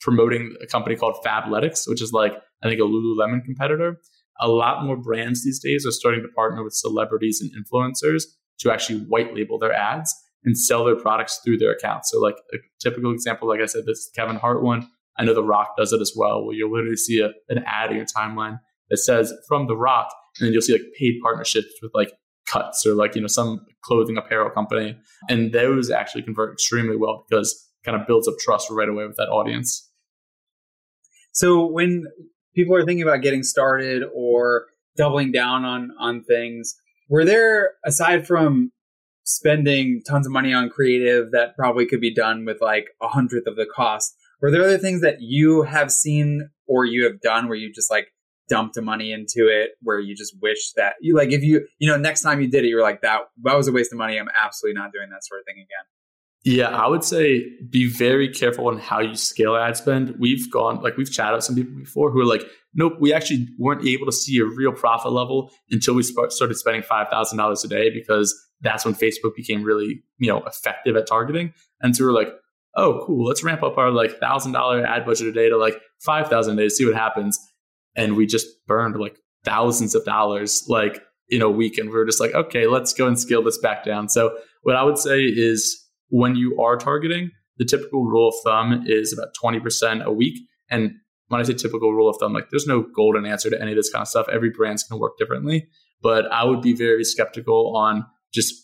promoting 0.00 0.54
a 0.62 0.66
company 0.66 0.96
called 0.96 1.16
Fabletics, 1.24 1.88
which 1.88 2.00
is 2.00 2.12
like 2.12 2.32
I 2.62 2.68
think 2.68 2.80
a 2.80 2.84
Lululemon 2.84 3.44
competitor 3.44 3.98
a 4.40 4.48
lot 4.48 4.84
more 4.84 4.96
brands 4.96 5.44
these 5.44 5.60
days 5.60 5.86
are 5.86 5.92
starting 5.92 6.22
to 6.22 6.28
partner 6.28 6.62
with 6.62 6.74
celebrities 6.74 7.40
and 7.40 7.50
influencers 7.52 8.24
to 8.58 8.72
actually 8.72 9.00
white 9.00 9.34
label 9.34 9.58
their 9.58 9.72
ads 9.72 10.14
and 10.44 10.58
sell 10.58 10.84
their 10.84 10.96
products 10.96 11.40
through 11.44 11.58
their 11.58 11.72
accounts. 11.72 12.10
So, 12.10 12.20
like 12.20 12.36
a 12.52 12.56
typical 12.80 13.12
example, 13.12 13.48
like 13.48 13.60
I 13.60 13.66
said, 13.66 13.86
this 13.86 14.10
Kevin 14.14 14.36
Hart 14.36 14.62
one. 14.62 14.88
I 15.18 15.24
know 15.24 15.34
The 15.34 15.44
Rock 15.44 15.76
does 15.76 15.92
it 15.92 16.00
as 16.00 16.14
well, 16.16 16.44
where 16.44 16.56
you'll 16.56 16.72
literally 16.72 16.96
see 16.96 17.20
a, 17.20 17.30
an 17.50 17.62
ad 17.66 17.90
in 17.90 17.98
your 17.98 18.06
timeline 18.06 18.58
that 18.88 18.96
says 18.96 19.32
from 19.46 19.66
The 19.66 19.76
Rock, 19.76 20.10
and 20.38 20.46
then 20.46 20.52
you'll 20.52 20.62
see 20.62 20.72
like 20.72 20.86
paid 20.98 21.20
partnerships 21.22 21.72
with 21.82 21.92
like 21.94 22.12
Cuts 22.46 22.84
or 22.84 22.94
like 22.94 23.14
you 23.14 23.20
know 23.20 23.28
some 23.28 23.64
clothing 23.84 24.16
apparel 24.16 24.50
company, 24.50 24.96
and 25.28 25.52
those 25.52 25.90
actually 25.90 26.22
convert 26.22 26.54
extremely 26.54 26.96
well 26.96 27.24
because 27.28 27.68
kind 27.84 28.00
of 28.00 28.06
builds 28.06 28.26
up 28.26 28.34
trust 28.40 28.68
right 28.70 28.88
away 28.88 29.06
with 29.06 29.16
that 29.16 29.28
audience. 29.28 29.90
So 31.32 31.66
when 31.66 32.04
people 32.54 32.74
are 32.74 32.84
thinking 32.84 33.02
about 33.02 33.22
getting 33.22 33.42
started 33.42 34.02
or 34.14 34.66
doubling 34.96 35.32
down 35.32 35.64
on 35.64 35.92
on 35.98 36.22
things. 36.22 36.74
Were 37.08 37.24
there 37.24 37.72
aside 37.84 38.26
from 38.26 38.72
spending 39.24 40.02
tons 40.06 40.26
of 40.26 40.32
money 40.32 40.52
on 40.52 40.68
creative 40.68 41.30
that 41.32 41.56
probably 41.56 41.86
could 41.86 42.00
be 42.00 42.12
done 42.12 42.44
with 42.44 42.60
like 42.60 42.88
a 43.00 43.08
hundredth 43.08 43.46
of 43.46 43.56
the 43.56 43.66
cost 43.66 44.16
were 44.40 44.50
there 44.50 44.62
other 44.62 44.78
things 44.78 45.00
that 45.00 45.20
you 45.20 45.62
have 45.62 45.90
seen 45.90 46.50
or 46.66 46.84
you 46.84 47.04
have 47.04 47.20
done 47.20 47.46
where 47.46 47.56
you 47.56 47.72
just 47.72 47.90
like 47.90 48.08
dumped 48.48 48.78
money 48.82 49.12
into 49.12 49.46
it 49.46 49.70
where 49.80 50.00
you 50.00 50.14
just 50.14 50.34
wish 50.42 50.72
that 50.72 50.94
you 51.00 51.14
like 51.16 51.30
if 51.30 51.42
you 51.42 51.66
you 51.78 51.88
know 51.88 51.96
next 51.96 52.22
time 52.22 52.40
you 52.40 52.50
did 52.50 52.64
it 52.64 52.68
you're 52.68 52.82
like 52.82 53.00
that 53.00 53.20
that 53.44 53.56
was 53.56 53.68
a 53.68 53.72
waste 53.72 53.92
of 53.92 53.98
money. 53.98 54.18
I'm 54.18 54.28
absolutely 54.38 54.78
not 54.78 54.92
doing 54.92 55.08
that 55.10 55.24
sort 55.24 55.40
of 55.40 55.46
thing 55.46 55.56
again 55.56 55.86
yeah, 56.44 56.70
I 56.70 56.88
would 56.88 57.04
say 57.04 57.46
be 57.70 57.88
very 57.88 58.28
careful 58.28 58.66
on 58.66 58.78
how 58.78 59.00
you 59.00 59.14
scale 59.14 59.54
ad 59.54 59.76
spend. 59.76 60.16
We've 60.18 60.50
gone, 60.50 60.82
like, 60.82 60.96
we've 60.96 61.10
chatted 61.10 61.36
with 61.36 61.44
some 61.44 61.54
people 61.54 61.74
before 61.78 62.10
who 62.10 62.20
are 62.20 62.26
like, 62.26 62.42
nope, 62.74 62.94
we 62.98 63.12
actually 63.12 63.46
weren't 63.58 63.86
able 63.86 64.06
to 64.06 64.12
see 64.12 64.38
a 64.38 64.44
real 64.44 64.72
profit 64.72 65.12
level 65.12 65.52
until 65.70 65.94
we 65.94 66.02
started 66.02 66.56
spending 66.56 66.82
$5,000 66.82 67.64
a 67.64 67.68
day 67.68 67.90
because 67.90 68.34
that's 68.60 68.84
when 68.84 68.94
Facebook 68.94 69.36
became 69.36 69.62
really, 69.62 70.02
you 70.18 70.28
know, 70.28 70.42
effective 70.44 70.96
at 70.96 71.06
targeting. 71.06 71.52
And 71.80 71.96
so 71.96 72.04
we're 72.04 72.12
like, 72.12 72.32
oh, 72.74 73.04
cool, 73.06 73.24
let's 73.24 73.44
ramp 73.44 73.62
up 73.62 73.78
our 73.78 73.90
like 73.90 74.18
$1,000 74.18 74.84
ad 74.84 75.04
budget 75.04 75.28
a 75.28 75.32
day 75.32 75.48
to 75.48 75.56
like 75.56 75.80
5,000 76.00 76.54
a 76.54 76.56
day 76.56 76.64
to 76.64 76.70
see 76.70 76.86
what 76.86 76.94
happens. 76.94 77.38
And 77.94 78.16
we 78.16 78.26
just 78.26 78.48
burned 78.66 78.96
like 78.96 79.16
thousands 79.44 79.94
of 79.94 80.04
dollars 80.04 80.64
like 80.66 81.02
in 81.28 81.42
a 81.42 81.50
week. 81.50 81.78
And 81.78 81.88
we 81.90 81.94
we're 81.94 82.06
just 82.06 82.20
like, 82.20 82.34
okay, 82.34 82.66
let's 82.66 82.94
go 82.94 83.06
and 83.06 83.18
scale 83.18 83.42
this 83.42 83.58
back 83.58 83.84
down. 83.84 84.08
So 84.08 84.36
what 84.62 84.74
I 84.74 84.82
would 84.82 84.98
say 84.98 85.22
is, 85.22 85.78
when 86.12 86.36
you 86.36 86.60
are 86.60 86.76
targeting, 86.76 87.30
the 87.56 87.64
typical 87.64 88.04
rule 88.04 88.28
of 88.28 88.34
thumb 88.44 88.84
is 88.86 89.12
about 89.14 89.28
20% 89.42 90.04
a 90.04 90.12
week. 90.12 90.38
And 90.70 90.92
when 91.28 91.40
I 91.40 91.44
say 91.44 91.54
typical 91.54 91.94
rule 91.94 92.08
of 92.08 92.16
thumb, 92.20 92.34
like 92.34 92.50
there's 92.50 92.66
no 92.66 92.84
golden 92.94 93.24
answer 93.24 93.48
to 93.48 93.60
any 93.60 93.72
of 93.72 93.76
this 93.76 93.90
kind 93.90 94.02
of 94.02 94.08
stuff. 94.08 94.26
Every 94.30 94.50
brand's 94.50 94.82
going 94.82 94.98
to 94.98 95.00
work 95.00 95.16
differently. 95.18 95.68
But 96.02 96.30
I 96.30 96.44
would 96.44 96.60
be 96.60 96.74
very 96.74 97.02
skeptical 97.02 97.74
on 97.74 98.04
just 98.32 98.54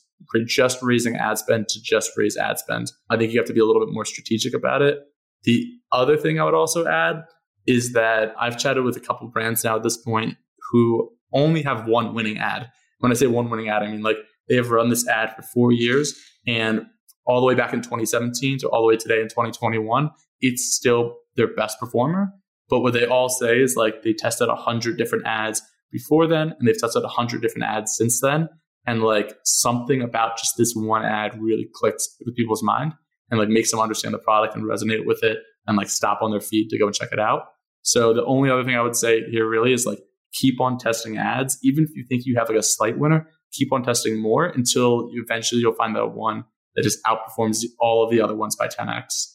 just 0.46 0.82
raising 0.82 1.16
ad 1.16 1.38
spend 1.38 1.68
to 1.68 1.80
just 1.80 2.10
raise 2.16 2.36
ad 2.36 2.58
spend. 2.58 2.90
I 3.08 3.16
think 3.16 3.32
you 3.32 3.38
have 3.38 3.46
to 3.46 3.52
be 3.52 3.60
a 3.60 3.64
little 3.64 3.84
bit 3.84 3.94
more 3.94 4.04
strategic 4.04 4.52
about 4.52 4.82
it. 4.82 4.98
The 5.44 5.64
other 5.92 6.16
thing 6.16 6.40
I 6.40 6.44
would 6.44 6.54
also 6.54 6.86
add 6.86 7.22
is 7.66 7.92
that 7.92 8.34
I've 8.38 8.58
chatted 8.58 8.82
with 8.82 8.96
a 8.96 9.00
couple 9.00 9.28
brands 9.28 9.62
now 9.62 9.76
at 9.76 9.84
this 9.84 9.96
point 9.96 10.36
who 10.70 11.08
only 11.32 11.62
have 11.62 11.86
one 11.86 12.14
winning 12.14 12.38
ad. 12.38 12.68
When 12.98 13.12
I 13.12 13.14
say 13.14 13.28
one 13.28 13.48
winning 13.48 13.68
ad, 13.68 13.84
I 13.84 13.90
mean 13.90 14.02
like 14.02 14.16
they 14.48 14.56
have 14.56 14.70
run 14.70 14.90
this 14.90 15.06
ad 15.06 15.36
for 15.36 15.42
four 15.42 15.72
years 15.72 16.18
and 16.46 16.86
all 17.28 17.40
the 17.40 17.46
way 17.46 17.54
back 17.54 17.74
in 17.74 17.80
2017 17.80 18.58
to 18.58 18.68
all 18.68 18.82
the 18.82 18.88
way 18.88 18.96
today 18.96 19.20
in 19.20 19.28
2021, 19.28 20.10
it's 20.40 20.74
still 20.74 21.18
their 21.36 21.54
best 21.54 21.78
performer. 21.78 22.32
But 22.70 22.80
what 22.80 22.94
they 22.94 23.06
all 23.06 23.28
say 23.28 23.60
is 23.60 23.76
like 23.76 24.02
they 24.02 24.14
tested 24.14 24.48
100 24.48 24.96
different 24.96 25.26
ads 25.26 25.62
before 25.92 26.26
then 26.26 26.54
and 26.58 26.66
they've 26.66 26.78
tested 26.78 27.02
100 27.02 27.42
different 27.42 27.64
ads 27.64 27.94
since 27.96 28.20
then. 28.20 28.48
And 28.86 29.02
like 29.02 29.36
something 29.44 30.00
about 30.00 30.38
just 30.38 30.54
this 30.56 30.72
one 30.74 31.04
ad 31.04 31.38
really 31.40 31.68
clicks 31.74 32.16
with 32.24 32.34
people's 32.34 32.62
mind 32.62 32.94
and 33.30 33.38
like 33.38 33.50
makes 33.50 33.70
them 33.70 33.80
understand 33.80 34.14
the 34.14 34.18
product 34.18 34.56
and 34.56 34.64
resonate 34.64 35.04
with 35.04 35.22
it 35.22 35.38
and 35.66 35.76
like 35.76 35.90
stop 35.90 36.22
on 36.22 36.30
their 36.30 36.40
feet 36.40 36.70
to 36.70 36.78
go 36.78 36.86
and 36.86 36.94
check 36.94 37.10
it 37.12 37.20
out. 37.20 37.42
So 37.82 38.14
the 38.14 38.24
only 38.24 38.50
other 38.50 38.64
thing 38.64 38.74
I 38.74 38.82
would 38.82 38.96
say 38.96 39.22
here 39.30 39.46
really 39.46 39.74
is 39.74 39.84
like 39.84 40.00
keep 40.32 40.60
on 40.60 40.78
testing 40.78 41.18
ads. 41.18 41.58
Even 41.62 41.84
if 41.84 41.90
you 41.94 42.04
think 42.08 42.22
you 42.24 42.36
have 42.38 42.48
like 42.48 42.58
a 42.58 42.62
slight 42.62 42.98
winner, 42.98 43.28
keep 43.52 43.70
on 43.72 43.82
testing 43.82 44.18
more 44.18 44.46
until 44.46 45.10
you 45.12 45.22
eventually 45.22 45.60
you'll 45.60 45.74
find 45.74 45.94
that 45.94 46.14
one 46.14 46.44
that 46.78 46.84
just 46.84 47.02
outperforms 47.04 47.64
all 47.80 48.04
of 48.04 48.10
the 48.10 48.20
other 48.20 48.36
ones 48.36 48.54
by 48.54 48.68
10x. 48.68 49.34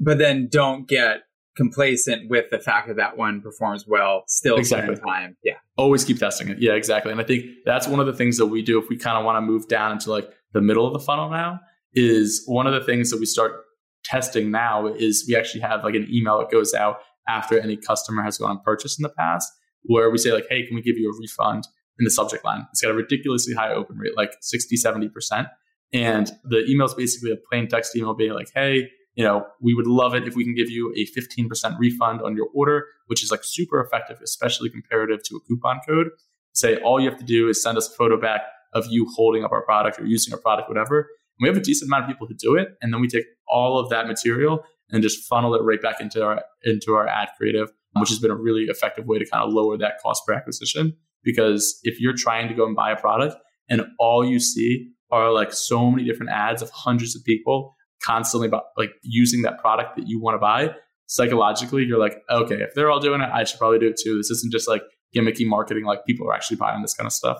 But 0.00 0.18
then 0.18 0.48
don't 0.50 0.88
get 0.88 1.22
complacent 1.56 2.28
with 2.28 2.46
the 2.50 2.58
fact 2.58 2.88
that 2.88 2.96
that 2.96 3.16
one 3.16 3.40
performs 3.40 3.86
well 3.86 4.24
still 4.26 4.56
exactly 4.56 4.96
time. 4.96 5.36
Yeah. 5.44 5.54
Always 5.76 6.04
keep 6.04 6.18
testing 6.18 6.48
it. 6.48 6.58
Yeah, 6.60 6.72
exactly. 6.72 7.12
And 7.12 7.20
I 7.20 7.24
think 7.24 7.44
that's 7.64 7.86
one 7.86 8.00
of 8.00 8.06
the 8.06 8.12
things 8.12 8.38
that 8.38 8.46
we 8.46 8.62
do 8.62 8.80
if 8.80 8.88
we 8.88 8.96
kind 8.96 9.18
of 9.18 9.24
want 9.24 9.36
to 9.36 9.42
move 9.42 9.68
down 9.68 9.92
into 9.92 10.10
like 10.10 10.28
the 10.52 10.60
middle 10.60 10.86
of 10.86 10.92
the 10.92 10.98
funnel 10.98 11.30
now 11.30 11.60
is 11.94 12.42
one 12.46 12.66
of 12.66 12.72
the 12.72 12.80
things 12.80 13.10
that 13.10 13.20
we 13.20 13.26
start 13.26 13.64
testing 14.04 14.50
now 14.50 14.86
is 14.86 15.24
we 15.28 15.36
actually 15.36 15.60
have 15.60 15.84
like 15.84 15.94
an 15.94 16.08
email 16.10 16.38
that 16.38 16.50
goes 16.50 16.74
out 16.74 17.00
after 17.28 17.60
any 17.60 17.76
customer 17.76 18.22
has 18.22 18.38
gone 18.38 18.50
and 18.50 18.62
purchased 18.64 18.98
in 18.98 19.02
the 19.02 19.10
past 19.10 19.52
where 19.84 20.10
we 20.10 20.18
say 20.18 20.32
like, 20.32 20.46
hey, 20.48 20.66
can 20.66 20.74
we 20.74 20.82
give 20.82 20.96
you 20.96 21.10
a 21.10 21.20
refund 21.20 21.64
in 21.98 22.04
the 22.04 22.10
subject 22.10 22.44
line? 22.44 22.66
It's 22.70 22.80
got 22.80 22.90
a 22.90 22.94
ridiculously 22.94 23.54
high 23.54 23.72
open 23.72 23.98
rate, 23.98 24.16
like 24.16 24.32
60, 24.40 24.76
70%. 24.76 25.48
And 25.92 26.30
the 26.44 26.64
email 26.68 26.86
is 26.86 26.94
basically 26.94 27.30
a 27.32 27.36
plain 27.36 27.68
text 27.68 27.94
email 27.94 28.14
being 28.14 28.32
like, 28.32 28.48
hey, 28.54 28.90
you 29.14 29.24
know, 29.24 29.46
we 29.60 29.74
would 29.74 29.86
love 29.86 30.14
it 30.14 30.26
if 30.26 30.34
we 30.34 30.44
can 30.44 30.54
give 30.54 30.70
you 30.70 30.92
a 30.96 31.06
15% 31.18 31.78
refund 31.78 32.22
on 32.22 32.34
your 32.34 32.48
order, 32.54 32.86
which 33.06 33.22
is 33.22 33.30
like 33.30 33.44
super 33.44 33.80
effective, 33.80 34.18
especially 34.22 34.70
comparative 34.70 35.22
to 35.24 35.36
a 35.36 35.40
coupon 35.40 35.80
code. 35.86 36.08
Say 36.54 36.76
all 36.76 37.00
you 37.00 37.10
have 37.10 37.18
to 37.18 37.24
do 37.24 37.48
is 37.48 37.62
send 37.62 37.76
us 37.76 37.92
a 37.92 37.94
photo 37.94 38.18
back 38.18 38.42
of 38.72 38.86
you 38.88 39.06
holding 39.14 39.44
up 39.44 39.52
our 39.52 39.62
product 39.62 39.98
or 39.98 40.06
using 40.06 40.32
our 40.32 40.40
product, 40.40 40.68
whatever. 40.68 41.00
And 41.00 41.42
we 41.42 41.48
have 41.48 41.56
a 41.56 41.60
decent 41.60 41.88
amount 41.88 42.04
of 42.04 42.08
people 42.08 42.26
who 42.26 42.34
do 42.34 42.56
it. 42.56 42.68
And 42.80 42.92
then 42.92 43.00
we 43.00 43.08
take 43.08 43.24
all 43.48 43.78
of 43.78 43.90
that 43.90 44.06
material 44.06 44.64
and 44.90 45.02
just 45.02 45.26
funnel 45.26 45.54
it 45.54 45.62
right 45.62 45.80
back 45.80 46.00
into 46.00 46.22
our 46.24 46.42
into 46.64 46.94
our 46.94 47.06
ad 47.06 47.28
creative, 47.36 47.70
which 47.98 48.08
has 48.08 48.18
been 48.18 48.30
a 48.30 48.36
really 48.36 48.64
effective 48.64 49.06
way 49.06 49.18
to 49.18 49.26
kind 49.26 49.44
of 49.44 49.52
lower 49.52 49.76
that 49.78 49.94
cost 50.02 50.22
per 50.26 50.32
acquisition. 50.32 50.96
Because 51.22 51.78
if 51.82 52.00
you're 52.00 52.16
trying 52.16 52.48
to 52.48 52.54
go 52.54 52.66
and 52.66 52.74
buy 52.74 52.90
a 52.92 52.96
product 52.96 53.36
and 53.68 53.82
all 53.98 54.24
you 54.24 54.40
see 54.40 54.90
are 55.12 55.30
like 55.30 55.52
so 55.52 55.90
many 55.90 56.04
different 56.04 56.32
ads 56.32 56.62
of 56.62 56.70
hundreds 56.70 57.14
of 57.14 57.22
people 57.24 57.76
constantly 58.02 58.48
about 58.48 58.64
like 58.76 58.90
using 59.02 59.42
that 59.42 59.58
product 59.60 59.96
that 59.96 60.08
you 60.08 60.20
want 60.20 60.34
to 60.34 60.38
buy, 60.38 60.74
psychologically 61.06 61.84
you're 61.84 62.00
like, 62.00 62.16
okay, 62.30 62.56
if 62.56 62.74
they're 62.74 62.90
all 62.90 62.98
doing 62.98 63.20
it, 63.20 63.28
I 63.32 63.44
should 63.44 63.58
probably 63.58 63.78
do 63.78 63.88
it 63.88 64.00
too. 64.02 64.16
This 64.16 64.30
isn't 64.30 64.52
just 64.52 64.66
like 64.66 64.82
gimmicky 65.14 65.46
marketing, 65.46 65.84
like 65.84 66.04
people 66.06 66.28
are 66.28 66.34
actually 66.34 66.56
buying 66.56 66.82
this 66.82 66.94
kind 66.94 67.06
of 67.06 67.12
stuff. 67.12 67.38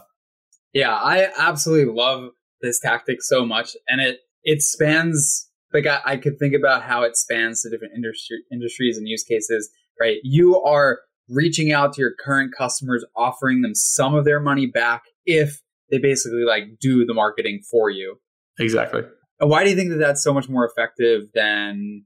Yeah, 0.72 0.94
I 0.94 1.28
absolutely 1.38 1.92
love 1.92 2.30
this 2.60 2.78
tactic 2.78 3.22
so 3.22 3.44
much. 3.44 3.76
And 3.88 4.00
it 4.00 4.20
it 4.44 4.62
spans 4.62 5.48
like 5.72 5.86
I, 5.86 6.00
I 6.04 6.16
could 6.16 6.38
think 6.38 6.54
about 6.54 6.82
how 6.82 7.02
it 7.02 7.16
spans 7.16 7.62
the 7.62 7.70
different 7.70 7.94
industry 7.96 8.38
industries 8.52 8.96
and 8.98 9.08
use 9.08 9.24
cases, 9.24 9.70
right? 9.98 10.18
You 10.22 10.60
are 10.60 11.00
reaching 11.28 11.72
out 11.72 11.94
to 11.94 12.00
your 12.00 12.12
current 12.22 12.52
customers, 12.56 13.04
offering 13.16 13.62
them 13.62 13.74
some 13.74 14.14
of 14.14 14.24
their 14.24 14.40
money 14.40 14.66
back 14.66 15.02
if 15.24 15.60
they 15.92 15.98
basically 15.98 16.42
like 16.44 16.64
do 16.80 17.04
the 17.04 17.14
marketing 17.14 17.60
for 17.70 17.90
you. 17.90 18.16
Exactly. 18.58 19.02
And 19.38 19.50
Why 19.50 19.62
do 19.62 19.70
you 19.70 19.76
think 19.76 19.90
that 19.90 19.98
that's 19.98 20.24
so 20.24 20.32
much 20.32 20.48
more 20.48 20.64
effective 20.64 21.28
than 21.34 22.04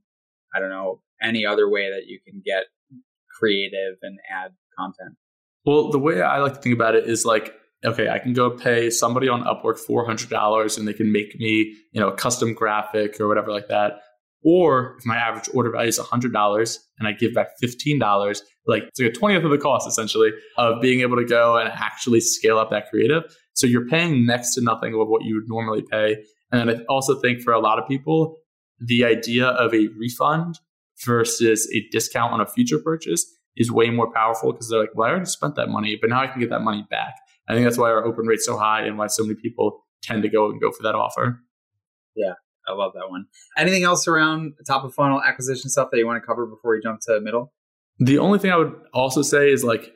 I 0.53 0.59
don't 0.59 0.69
know 0.69 1.01
any 1.21 1.45
other 1.45 1.67
way 1.69 1.89
that 1.89 2.05
you 2.05 2.19
can 2.27 2.43
get 2.45 2.65
creative 3.39 3.95
and 4.03 4.19
add 4.29 4.51
content? 4.77 5.17
Well, 5.65 5.89
the 5.89 5.99
way 5.99 6.21
I 6.21 6.39
like 6.39 6.53
to 6.53 6.59
think 6.59 6.75
about 6.75 6.95
it 6.95 7.09
is 7.09 7.25
like, 7.25 7.53
okay, 7.83 8.09
I 8.09 8.19
can 8.19 8.33
go 8.33 8.51
pay 8.51 8.89
somebody 8.89 9.29
on 9.29 9.43
Upwork 9.43 9.79
four 9.79 10.05
hundred 10.05 10.29
dollars, 10.29 10.77
and 10.77 10.87
they 10.87 10.93
can 10.93 11.11
make 11.11 11.37
me, 11.39 11.75
you 11.91 12.01
know, 12.01 12.09
a 12.09 12.15
custom 12.15 12.53
graphic 12.53 13.19
or 13.19 13.27
whatever 13.27 13.51
like 13.51 13.67
that. 13.69 14.01
Or 14.43 14.95
if 14.99 15.05
my 15.05 15.17
average 15.17 15.49
order 15.53 15.71
value 15.71 15.89
is 15.89 15.97
hundred 15.97 16.31
dollars, 16.31 16.79
and 16.99 17.07
I 17.07 17.11
give 17.11 17.33
back 17.33 17.49
fifteen 17.59 17.99
dollars, 17.99 18.43
like 18.65 18.83
it's 18.83 18.99
like 18.99 19.09
a 19.09 19.13
twentieth 19.13 19.43
of 19.43 19.51
the 19.51 19.57
cost 19.57 19.87
essentially 19.87 20.31
of 20.57 20.81
being 20.81 21.01
able 21.01 21.17
to 21.17 21.25
go 21.25 21.57
and 21.57 21.69
actually 21.69 22.21
scale 22.21 22.57
up 22.57 22.69
that 22.69 22.89
creative. 22.89 23.23
So 23.53 23.67
you're 23.67 23.87
paying 23.87 24.25
next 24.25 24.53
to 24.55 24.61
nothing 24.61 24.93
of 24.93 25.07
what 25.07 25.23
you 25.23 25.35
would 25.35 25.47
normally 25.47 25.81
pay. 25.81 26.23
And 26.51 26.69
I 26.69 26.75
also 26.87 27.19
think 27.19 27.41
for 27.41 27.51
a 27.51 27.59
lot 27.59 27.79
of 27.79 27.87
people, 27.87 28.37
the 28.79 29.03
idea 29.03 29.47
of 29.47 29.73
a 29.73 29.87
refund 29.99 30.59
versus 31.03 31.69
a 31.73 31.85
discount 31.91 32.33
on 32.33 32.41
a 32.41 32.45
future 32.45 32.79
purchase 32.79 33.25
is 33.55 33.71
way 33.71 33.89
more 33.89 34.11
powerful 34.13 34.51
because 34.51 34.69
they're 34.69 34.79
like, 34.79 34.91
well, 34.95 35.07
I 35.07 35.11
already 35.11 35.25
spent 35.25 35.55
that 35.55 35.69
money, 35.69 35.97
but 35.99 36.09
now 36.09 36.21
I 36.21 36.27
can 36.27 36.39
get 36.39 36.51
that 36.51 36.61
money 36.61 36.85
back. 36.89 37.15
I 37.49 37.53
think 37.53 37.65
that's 37.65 37.77
why 37.77 37.89
our 37.89 38.05
open 38.05 38.27
rate's 38.27 38.45
so 38.45 38.57
high 38.57 38.85
and 38.85 38.97
why 38.97 39.07
so 39.07 39.23
many 39.23 39.35
people 39.35 39.83
tend 40.03 40.21
to 40.23 40.29
go 40.29 40.49
and 40.49 40.61
go 40.61 40.71
for 40.71 40.83
that 40.83 40.95
offer. 40.95 41.41
Yeah, 42.15 42.33
I 42.67 42.73
love 42.73 42.93
that 42.95 43.09
one. 43.09 43.25
Anything 43.57 43.83
else 43.83 44.07
around 44.07 44.53
top 44.65 44.83
of 44.83 44.93
funnel 44.93 45.21
acquisition 45.21 45.69
stuff 45.69 45.89
that 45.91 45.97
you 45.97 46.05
want 46.05 46.21
to 46.21 46.25
cover 46.25 46.45
before 46.45 46.71
we 46.71 46.81
jump 46.81 46.99
to 47.01 47.19
middle? 47.21 47.53
The 47.99 48.17
only 48.17 48.39
thing 48.39 48.51
I 48.51 48.57
would 48.57 48.73
also 48.93 49.21
say 49.21 49.51
is 49.51 49.63
like 49.63 49.93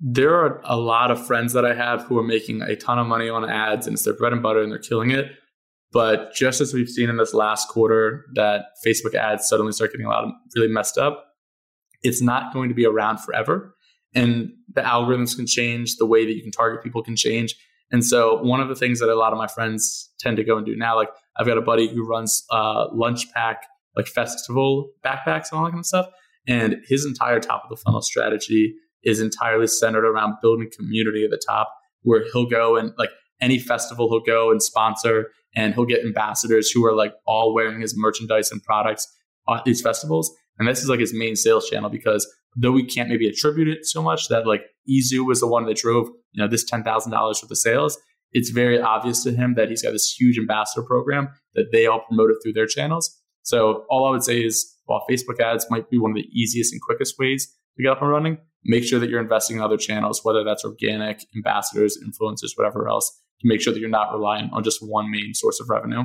there 0.00 0.34
are 0.34 0.60
a 0.64 0.76
lot 0.76 1.10
of 1.10 1.24
friends 1.24 1.52
that 1.54 1.64
I 1.64 1.74
have 1.74 2.02
who 2.02 2.18
are 2.18 2.22
making 2.22 2.62
a 2.62 2.76
ton 2.76 2.98
of 2.98 3.06
money 3.06 3.28
on 3.28 3.48
ads 3.48 3.86
and 3.86 3.94
it's 3.94 4.04
their 4.04 4.14
bread 4.14 4.32
and 4.32 4.42
butter 4.42 4.62
and 4.62 4.70
they're 4.70 4.78
killing 4.78 5.10
it. 5.10 5.26
But 5.92 6.34
just 6.34 6.60
as 6.60 6.72
we've 6.72 6.88
seen 6.88 7.10
in 7.10 7.16
this 7.18 7.34
last 7.34 7.68
quarter 7.68 8.26
that 8.34 8.66
Facebook 8.86 9.14
ads 9.14 9.48
suddenly 9.48 9.72
start 9.72 9.92
getting 9.92 10.06
a 10.06 10.10
lot 10.10 10.24
of 10.24 10.30
really 10.56 10.68
messed 10.68 10.98
up, 10.98 11.26
it's 12.02 12.22
not 12.22 12.52
going 12.52 12.68
to 12.68 12.74
be 12.74 12.86
around 12.86 13.18
forever. 13.18 13.74
And 14.14 14.52
the 14.74 14.82
algorithms 14.82 15.36
can 15.36 15.46
change, 15.46 15.96
the 15.96 16.06
way 16.06 16.24
that 16.24 16.34
you 16.34 16.42
can 16.42 16.50
target 16.50 16.82
people 16.82 17.02
can 17.02 17.16
change. 17.16 17.54
And 17.92 18.04
so 18.04 18.42
one 18.42 18.60
of 18.60 18.68
the 18.68 18.74
things 18.74 19.00
that 19.00 19.10
a 19.10 19.14
lot 19.14 19.32
of 19.32 19.38
my 19.38 19.46
friends 19.46 20.10
tend 20.18 20.38
to 20.38 20.44
go 20.44 20.56
and 20.56 20.66
do 20.66 20.74
now, 20.74 20.96
like 20.96 21.10
I've 21.36 21.46
got 21.46 21.58
a 21.58 21.62
buddy 21.62 21.88
who 21.88 22.06
runs 22.06 22.44
uh, 22.50 22.86
lunch 22.92 23.30
pack, 23.32 23.66
like 23.94 24.06
festival 24.06 24.90
backpacks 25.04 25.50
and 25.52 25.58
all 25.58 25.64
that 25.64 25.72
kind 25.72 25.80
of 25.80 25.86
stuff. 25.86 26.06
And 26.48 26.76
his 26.88 27.04
entire 27.04 27.38
top 27.38 27.62
of 27.64 27.70
the 27.70 27.76
funnel 27.76 28.02
strategy 28.02 28.74
is 29.04 29.20
entirely 29.20 29.66
centered 29.66 30.06
around 30.06 30.36
building 30.40 30.70
community 30.76 31.24
at 31.24 31.30
the 31.30 31.40
top, 31.46 31.72
where 32.02 32.24
he'll 32.32 32.48
go 32.48 32.76
and 32.76 32.92
like 32.96 33.10
any 33.40 33.58
festival 33.58 34.08
he'll 34.08 34.20
go 34.20 34.50
and 34.50 34.62
sponsor, 34.62 35.30
and 35.54 35.74
he'll 35.74 35.84
get 35.84 36.04
ambassadors 36.04 36.70
who 36.70 36.84
are 36.86 36.94
like 36.94 37.12
all 37.26 37.54
wearing 37.54 37.80
his 37.80 37.94
merchandise 37.96 38.50
and 38.50 38.62
products 38.62 39.06
at 39.50 39.64
these 39.64 39.82
festivals. 39.82 40.34
And 40.58 40.66
this 40.68 40.82
is 40.82 40.88
like 40.88 41.00
his 41.00 41.12
main 41.12 41.36
sales 41.36 41.68
channel 41.68 41.90
because 41.90 42.26
though 42.56 42.72
we 42.72 42.84
can't 42.84 43.08
maybe 43.08 43.28
attribute 43.28 43.68
it 43.68 43.86
so 43.86 44.02
much 44.02 44.28
that 44.28 44.46
like 44.46 44.62
Izu 44.88 45.26
was 45.26 45.40
the 45.40 45.46
one 45.46 45.66
that 45.66 45.76
drove, 45.76 46.08
you 46.32 46.42
know, 46.42 46.48
this 46.48 46.68
$10,000 46.70 47.12
worth 47.12 47.50
of 47.50 47.58
sales, 47.58 47.98
it's 48.32 48.50
very 48.50 48.80
obvious 48.80 49.22
to 49.24 49.32
him 49.32 49.54
that 49.54 49.68
he's 49.68 49.82
got 49.82 49.92
this 49.92 50.14
huge 50.18 50.38
ambassador 50.38 50.84
program 50.84 51.28
that 51.54 51.70
they 51.72 51.86
all 51.86 52.00
promote 52.00 52.30
it 52.30 52.36
through 52.42 52.54
their 52.54 52.66
channels. 52.66 53.18
So 53.42 53.84
all 53.90 54.06
I 54.06 54.10
would 54.10 54.22
say 54.22 54.44
is 54.44 54.74
while 54.86 55.04
Facebook 55.10 55.40
ads 55.40 55.66
might 55.70 55.90
be 55.90 55.98
one 55.98 56.12
of 56.12 56.16
the 56.16 56.28
easiest 56.32 56.72
and 56.72 56.80
quickest 56.80 57.18
ways 57.18 57.46
to 57.76 57.82
get 57.82 57.92
up 57.92 58.00
and 58.00 58.10
running, 58.10 58.38
make 58.64 58.84
sure 58.84 58.98
that 59.00 59.10
you're 59.10 59.20
investing 59.20 59.56
in 59.56 59.62
other 59.62 59.76
channels, 59.76 60.20
whether 60.22 60.44
that's 60.44 60.64
organic, 60.64 61.24
ambassadors, 61.34 61.98
influencers, 61.98 62.50
whatever 62.56 62.88
else, 62.88 63.10
to 63.40 63.48
make 63.48 63.60
sure 63.60 63.72
that 63.72 63.80
you're 63.80 63.88
not 63.88 64.12
reliant 64.12 64.52
on 64.52 64.62
just 64.62 64.78
one 64.80 65.10
main 65.10 65.34
source 65.34 65.60
of 65.60 65.68
revenue. 65.68 66.02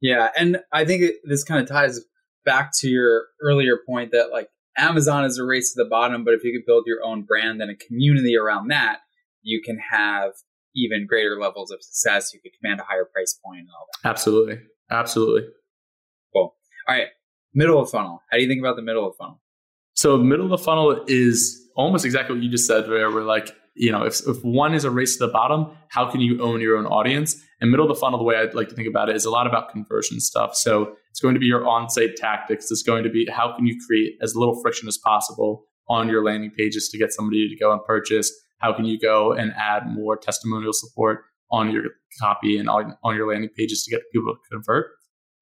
Yeah. 0.00 0.28
And 0.36 0.58
I 0.72 0.84
think 0.84 1.12
this 1.24 1.44
kind 1.44 1.62
of 1.62 1.68
ties 1.68 2.00
back 2.44 2.72
to 2.80 2.88
your 2.88 3.24
earlier 3.42 3.78
point 3.86 4.12
that 4.12 4.30
like 4.30 4.48
Amazon 4.76 5.24
is 5.24 5.38
a 5.38 5.44
race 5.44 5.72
to 5.72 5.82
the 5.82 5.88
bottom, 5.88 6.24
but 6.24 6.34
if 6.34 6.44
you 6.44 6.52
can 6.52 6.62
build 6.66 6.84
your 6.86 7.04
own 7.04 7.22
brand 7.22 7.60
and 7.60 7.70
a 7.70 7.74
community 7.74 8.36
around 8.36 8.68
that, 8.68 8.98
you 9.42 9.62
can 9.62 9.78
have 9.78 10.32
even 10.74 11.06
greater 11.06 11.38
levels 11.40 11.70
of 11.70 11.82
success. 11.82 12.32
You 12.34 12.40
could 12.40 12.52
command 12.60 12.80
a 12.80 12.84
higher 12.84 13.04
price 13.04 13.38
point 13.44 13.60
and 13.60 13.68
all 13.78 13.86
that. 14.02 14.08
Absolutely. 14.08 14.58
Absolutely. 14.90 15.42
Cool. 16.32 16.54
All 16.88 16.96
right. 16.96 17.08
Middle 17.54 17.80
of 17.80 17.90
funnel. 17.90 18.22
How 18.30 18.36
do 18.36 18.42
you 18.42 18.48
think 18.48 18.60
about 18.60 18.76
the 18.76 18.82
middle 18.82 19.08
of 19.08 19.14
funnel? 19.16 19.40
So 19.94 20.16
middle 20.16 20.46
of 20.46 20.50
the 20.50 20.58
funnel 20.58 21.04
is 21.06 21.60
almost 21.76 22.04
exactly 22.04 22.34
what 22.34 22.42
you 22.42 22.50
just 22.50 22.66
said, 22.66 22.88
where 22.88 23.10
we're 23.10 23.22
like, 23.22 23.54
you 23.76 23.92
know, 23.92 24.04
if, 24.04 24.20
if 24.26 24.42
one 24.44 24.74
is 24.74 24.84
a 24.84 24.90
race 24.90 25.16
to 25.16 25.26
the 25.26 25.32
bottom, 25.32 25.70
how 25.88 26.10
can 26.10 26.20
you 26.20 26.42
own 26.42 26.60
your 26.60 26.76
own 26.76 26.86
audience? 26.86 27.40
And 27.60 27.70
middle 27.70 27.88
of 27.88 27.94
the 27.94 28.00
funnel, 28.00 28.18
the 28.18 28.24
way 28.24 28.36
I'd 28.36 28.54
like 28.54 28.68
to 28.68 28.74
think 28.74 28.88
about 28.88 29.08
it 29.08 29.16
is 29.16 29.24
a 29.24 29.30
lot 29.30 29.46
about 29.46 29.70
conversion 29.70 30.20
stuff. 30.20 30.56
So 30.56 30.96
it's 31.14 31.20
going 31.20 31.34
to 31.34 31.38
be 31.38 31.46
your 31.46 31.64
on-site 31.64 32.16
tactics. 32.16 32.72
It's 32.72 32.82
going 32.82 33.04
to 33.04 33.08
be 33.08 33.24
how 33.30 33.54
can 33.54 33.66
you 33.66 33.78
create 33.86 34.14
as 34.20 34.34
little 34.34 34.60
friction 34.60 34.88
as 34.88 34.98
possible 34.98 35.64
on 35.88 36.08
your 36.08 36.24
landing 36.24 36.50
pages 36.50 36.88
to 36.88 36.98
get 36.98 37.12
somebody 37.12 37.48
to 37.48 37.54
go 37.54 37.70
and 37.70 37.80
purchase? 37.84 38.32
How 38.58 38.72
can 38.72 38.84
you 38.84 38.98
go 38.98 39.30
and 39.30 39.52
add 39.56 39.84
more 39.86 40.16
testimonial 40.16 40.72
support 40.72 41.20
on 41.52 41.70
your 41.70 41.84
copy 42.20 42.58
and 42.58 42.68
on, 42.68 42.96
on 43.04 43.14
your 43.14 43.30
landing 43.30 43.50
pages 43.56 43.84
to 43.84 43.92
get 43.92 44.02
people 44.12 44.34
to 44.34 44.40
convert? 44.50 44.86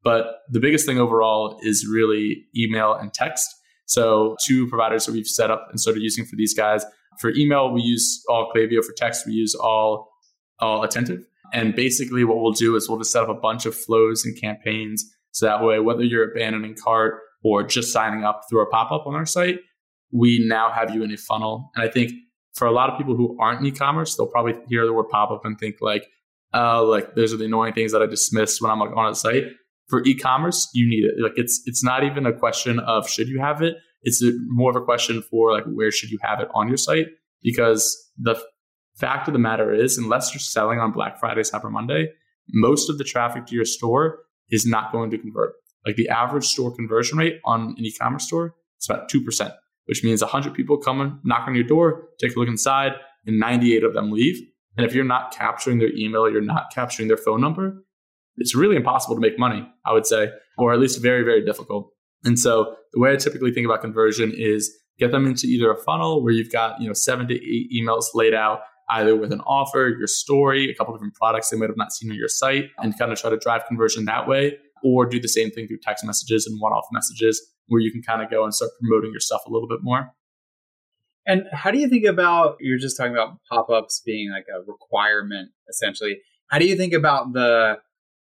But 0.04 0.40
the 0.50 0.60
biggest 0.60 0.84
thing 0.84 0.98
overall 0.98 1.58
is 1.62 1.88
really 1.90 2.44
email 2.54 2.92
and 2.92 3.10
text. 3.14 3.48
So 3.86 4.36
two 4.44 4.68
providers 4.68 5.06
that 5.06 5.12
we've 5.12 5.26
set 5.26 5.50
up 5.50 5.68
and 5.70 5.80
started 5.80 6.02
using 6.02 6.26
for 6.26 6.36
these 6.36 6.52
guys 6.52 6.84
for 7.18 7.32
email, 7.34 7.72
we 7.72 7.80
use 7.80 8.22
all 8.28 8.52
Klaviyo. 8.54 8.84
For 8.84 8.92
text, 8.92 9.26
we 9.26 9.32
use 9.32 9.54
all, 9.54 10.12
all 10.58 10.82
Attentive. 10.82 11.24
And 11.54 11.74
basically, 11.74 12.24
what 12.24 12.42
we'll 12.42 12.52
do 12.52 12.76
is 12.76 12.90
we'll 12.90 12.98
just 12.98 13.12
set 13.12 13.22
up 13.22 13.30
a 13.30 13.40
bunch 13.40 13.64
of 13.64 13.74
flows 13.74 14.22
and 14.26 14.38
campaigns. 14.38 15.10
So 15.32 15.46
that 15.46 15.64
way, 15.64 15.80
whether 15.80 16.04
you're 16.04 16.30
abandoning 16.30 16.76
cart 16.76 17.20
or 17.42 17.62
just 17.64 17.92
signing 17.92 18.24
up 18.24 18.42
through 18.48 18.62
a 18.62 18.66
pop 18.66 18.92
up 18.92 19.06
on 19.06 19.14
our 19.14 19.26
site, 19.26 19.58
we 20.12 20.44
now 20.46 20.70
have 20.70 20.94
you 20.94 21.02
in 21.02 21.12
a 21.12 21.16
funnel. 21.16 21.70
And 21.74 21.84
I 21.84 21.88
think 21.90 22.12
for 22.54 22.66
a 22.66 22.70
lot 22.70 22.90
of 22.90 22.98
people 22.98 23.16
who 23.16 23.36
aren't 23.40 23.60
in 23.60 23.66
e-commerce, 23.66 24.14
they'll 24.16 24.26
probably 24.26 24.54
hear 24.68 24.84
the 24.84 24.92
word 24.92 25.08
pop 25.10 25.30
up 25.30 25.44
and 25.44 25.58
think 25.58 25.76
like, 25.80 26.06
oh, 26.52 26.84
like 26.84 27.14
those 27.14 27.32
are 27.32 27.38
the 27.38 27.46
annoying 27.46 27.72
things 27.72 27.92
that 27.92 28.02
I 28.02 28.06
dismiss 28.06 28.60
when 28.60 28.70
I'm 28.70 28.78
like 28.78 28.94
on 28.94 29.10
a 29.10 29.14
site. 29.14 29.44
For 29.88 30.04
e-commerce, 30.04 30.68
you 30.74 30.88
need 30.88 31.04
it. 31.04 31.14
Like 31.18 31.32
it's 31.36 31.62
it's 31.66 31.82
not 31.82 32.04
even 32.04 32.26
a 32.26 32.32
question 32.32 32.78
of 32.80 33.08
should 33.08 33.28
you 33.28 33.40
have 33.40 33.62
it. 33.62 33.76
It's 34.02 34.22
a, 34.22 34.32
more 34.46 34.70
of 34.70 34.76
a 34.76 34.84
question 34.84 35.22
for 35.22 35.52
like 35.52 35.64
where 35.64 35.90
should 35.90 36.10
you 36.10 36.18
have 36.22 36.40
it 36.40 36.48
on 36.54 36.68
your 36.68 36.76
site? 36.76 37.06
Because 37.42 37.96
the 38.18 38.36
fact 38.96 39.28
of 39.28 39.32
the 39.32 39.38
matter 39.38 39.72
is, 39.72 39.98
unless 39.98 40.32
you're 40.32 40.40
selling 40.40 40.78
on 40.78 40.92
Black 40.92 41.18
Friday, 41.18 41.40
Cyber 41.40 41.70
Monday, 41.70 42.08
most 42.50 42.90
of 42.90 42.98
the 42.98 43.04
traffic 43.04 43.46
to 43.46 43.54
your 43.54 43.64
store 43.64 44.20
is 44.50 44.66
not 44.66 44.92
going 44.92 45.10
to 45.10 45.18
convert. 45.18 45.54
like 45.86 45.96
the 45.96 46.08
average 46.08 46.44
store 46.44 46.74
conversion 46.74 47.18
rate 47.18 47.40
on 47.44 47.74
an 47.76 47.84
e-commerce 47.84 48.24
store 48.24 48.54
is 48.80 48.88
about 48.88 49.10
2%, 49.10 49.52
which 49.86 50.04
means 50.04 50.22
100 50.22 50.54
people 50.54 50.76
come 50.76 51.00
and 51.00 51.18
knock 51.24 51.48
on 51.48 51.54
your 51.54 51.64
door, 51.64 52.08
take 52.20 52.36
a 52.36 52.38
look 52.38 52.48
inside, 52.48 52.92
and 53.26 53.38
98 53.38 53.82
of 53.82 53.94
them 53.94 54.10
leave. 54.12 54.40
And 54.76 54.86
if 54.86 54.94
you're 54.94 55.04
not 55.04 55.32
capturing 55.32 55.78
their 55.78 55.92
email, 55.94 56.30
you're 56.30 56.40
not 56.40 56.72
capturing 56.72 57.08
their 57.08 57.16
phone 57.16 57.40
number, 57.40 57.82
it's 58.36 58.54
really 58.54 58.76
impossible 58.76 59.14
to 59.14 59.20
make 59.20 59.38
money, 59.38 59.66
I 59.84 59.92
would 59.92 60.06
say, 60.06 60.30
or 60.56 60.72
at 60.72 60.80
least 60.80 61.02
very, 61.02 61.22
very 61.22 61.44
difficult. 61.44 61.90
And 62.24 62.38
so 62.38 62.76
the 62.92 63.00
way 63.00 63.12
I 63.12 63.16
typically 63.16 63.52
think 63.52 63.66
about 63.66 63.82
conversion 63.82 64.32
is 64.34 64.72
get 64.98 65.10
them 65.10 65.26
into 65.26 65.46
either 65.46 65.70
a 65.70 65.76
funnel 65.76 66.22
where 66.22 66.32
you've 66.32 66.52
got, 66.52 66.80
you 66.80 66.86
know, 66.86 66.92
seven 66.92 67.26
to 67.28 67.34
eight 67.34 67.70
emails 67.74 68.06
laid 68.14 68.34
out, 68.34 68.60
either 68.92 69.16
with 69.16 69.32
an 69.32 69.40
offer, 69.40 69.94
your 69.98 70.06
story, 70.06 70.70
a 70.70 70.74
couple 70.74 70.94
different 70.94 71.14
products 71.14 71.50
they 71.50 71.56
might 71.56 71.68
have 71.68 71.76
not 71.76 71.92
seen 71.92 72.10
on 72.10 72.16
your 72.16 72.28
site, 72.28 72.70
and 72.78 72.96
kind 72.98 73.12
of 73.12 73.18
try 73.18 73.30
to 73.30 73.36
drive 73.36 73.62
conversion 73.66 74.04
that 74.06 74.26
way, 74.28 74.56
or 74.82 75.06
do 75.06 75.20
the 75.20 75.28
same 75.28 75.50
thing 75.50 75.66
through 75.66 75.78
text 75.82 76.04
messages 76.04 76.46
and 76.46 76.60
one-off 76.60 76.86
messages 76.92 77.40
where 77.66 77.80
you 77.80 77.90
can 77.90 78.02
kind 78.02 78.22
of 78.22 78.30
go 78.30 78.44
and 78.44 78.54
start 78.54 78.70
promoting 78.80 79.10
your 79.10 79.20
stuff 79.20 79.42
a 79.46 79.50
little 79.50 79.68
bit 79.68 79.78
more. 79.82 80.12
And 81.26 81.44
how 81.52 81.70
do 81.70 81.78
you 81.78 81.88
think 81.88 82.04
about 82.04 82.56
you're 82.60 82.78
just 82.78 82.96
talking 82.96 83.12
about 83.12 83.36
pop-ups 83.50 84.02
being 84.04 84.30
like 84.30 84.46
a 84.48 84.60
requirement 84.70 85.50
essentially. 85.68 86.18
How 86.48 86.58
do 86.58 86.66
you 86.66 86.76
think 86.76 86.92
about 86.92 87.32
the 87.32 87.78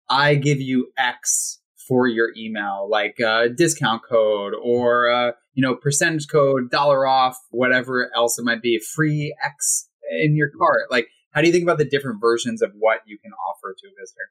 I 0.10 0.36
give 0.36 0.60
you 0.60 0.92
X 0.98 1.60
for 1.88 2.08
your 2.08 2.30
email, 2.38 2.88
like 2.90 3.18
uh, 3.22 3.44
a 3.46 3.50
discount 3.50 4.02
code 4.08 4.54
or 4.62 5.08
a, 5.08 5.34
you 5.54 5.62
know 5.62 5.76
percentage 5.76 6.28
code, 6.28 6.70
dollar 6.72 7.06
off, 7.06 7.38
whatever 7.52 8.12
else 8.16 8.40
it 8.40 8.46
might 8.46 8.62
be, 8.62 8.80
free 8.80 9.36
X 9.44 9.89
in 10.24 10.36
your 10.36 10.50
cart. 10.58 10.92
Like, 10.92 11.08
how 11.32 11.42
do 11.42 11.48
you 11.48 11.54
think 11.54 11.64
about 11.64 11.78
the 11.78 11.86
different 11.86 12.20
versions 12.22 12.62
of 12.62 12.72
what 12.78 13.00
you 13.06 13.18
can 13.20 13.32
offer 13.34 13.76
to 13.78 13.88
a 13.88 13.92
visitor? 14.00 14.30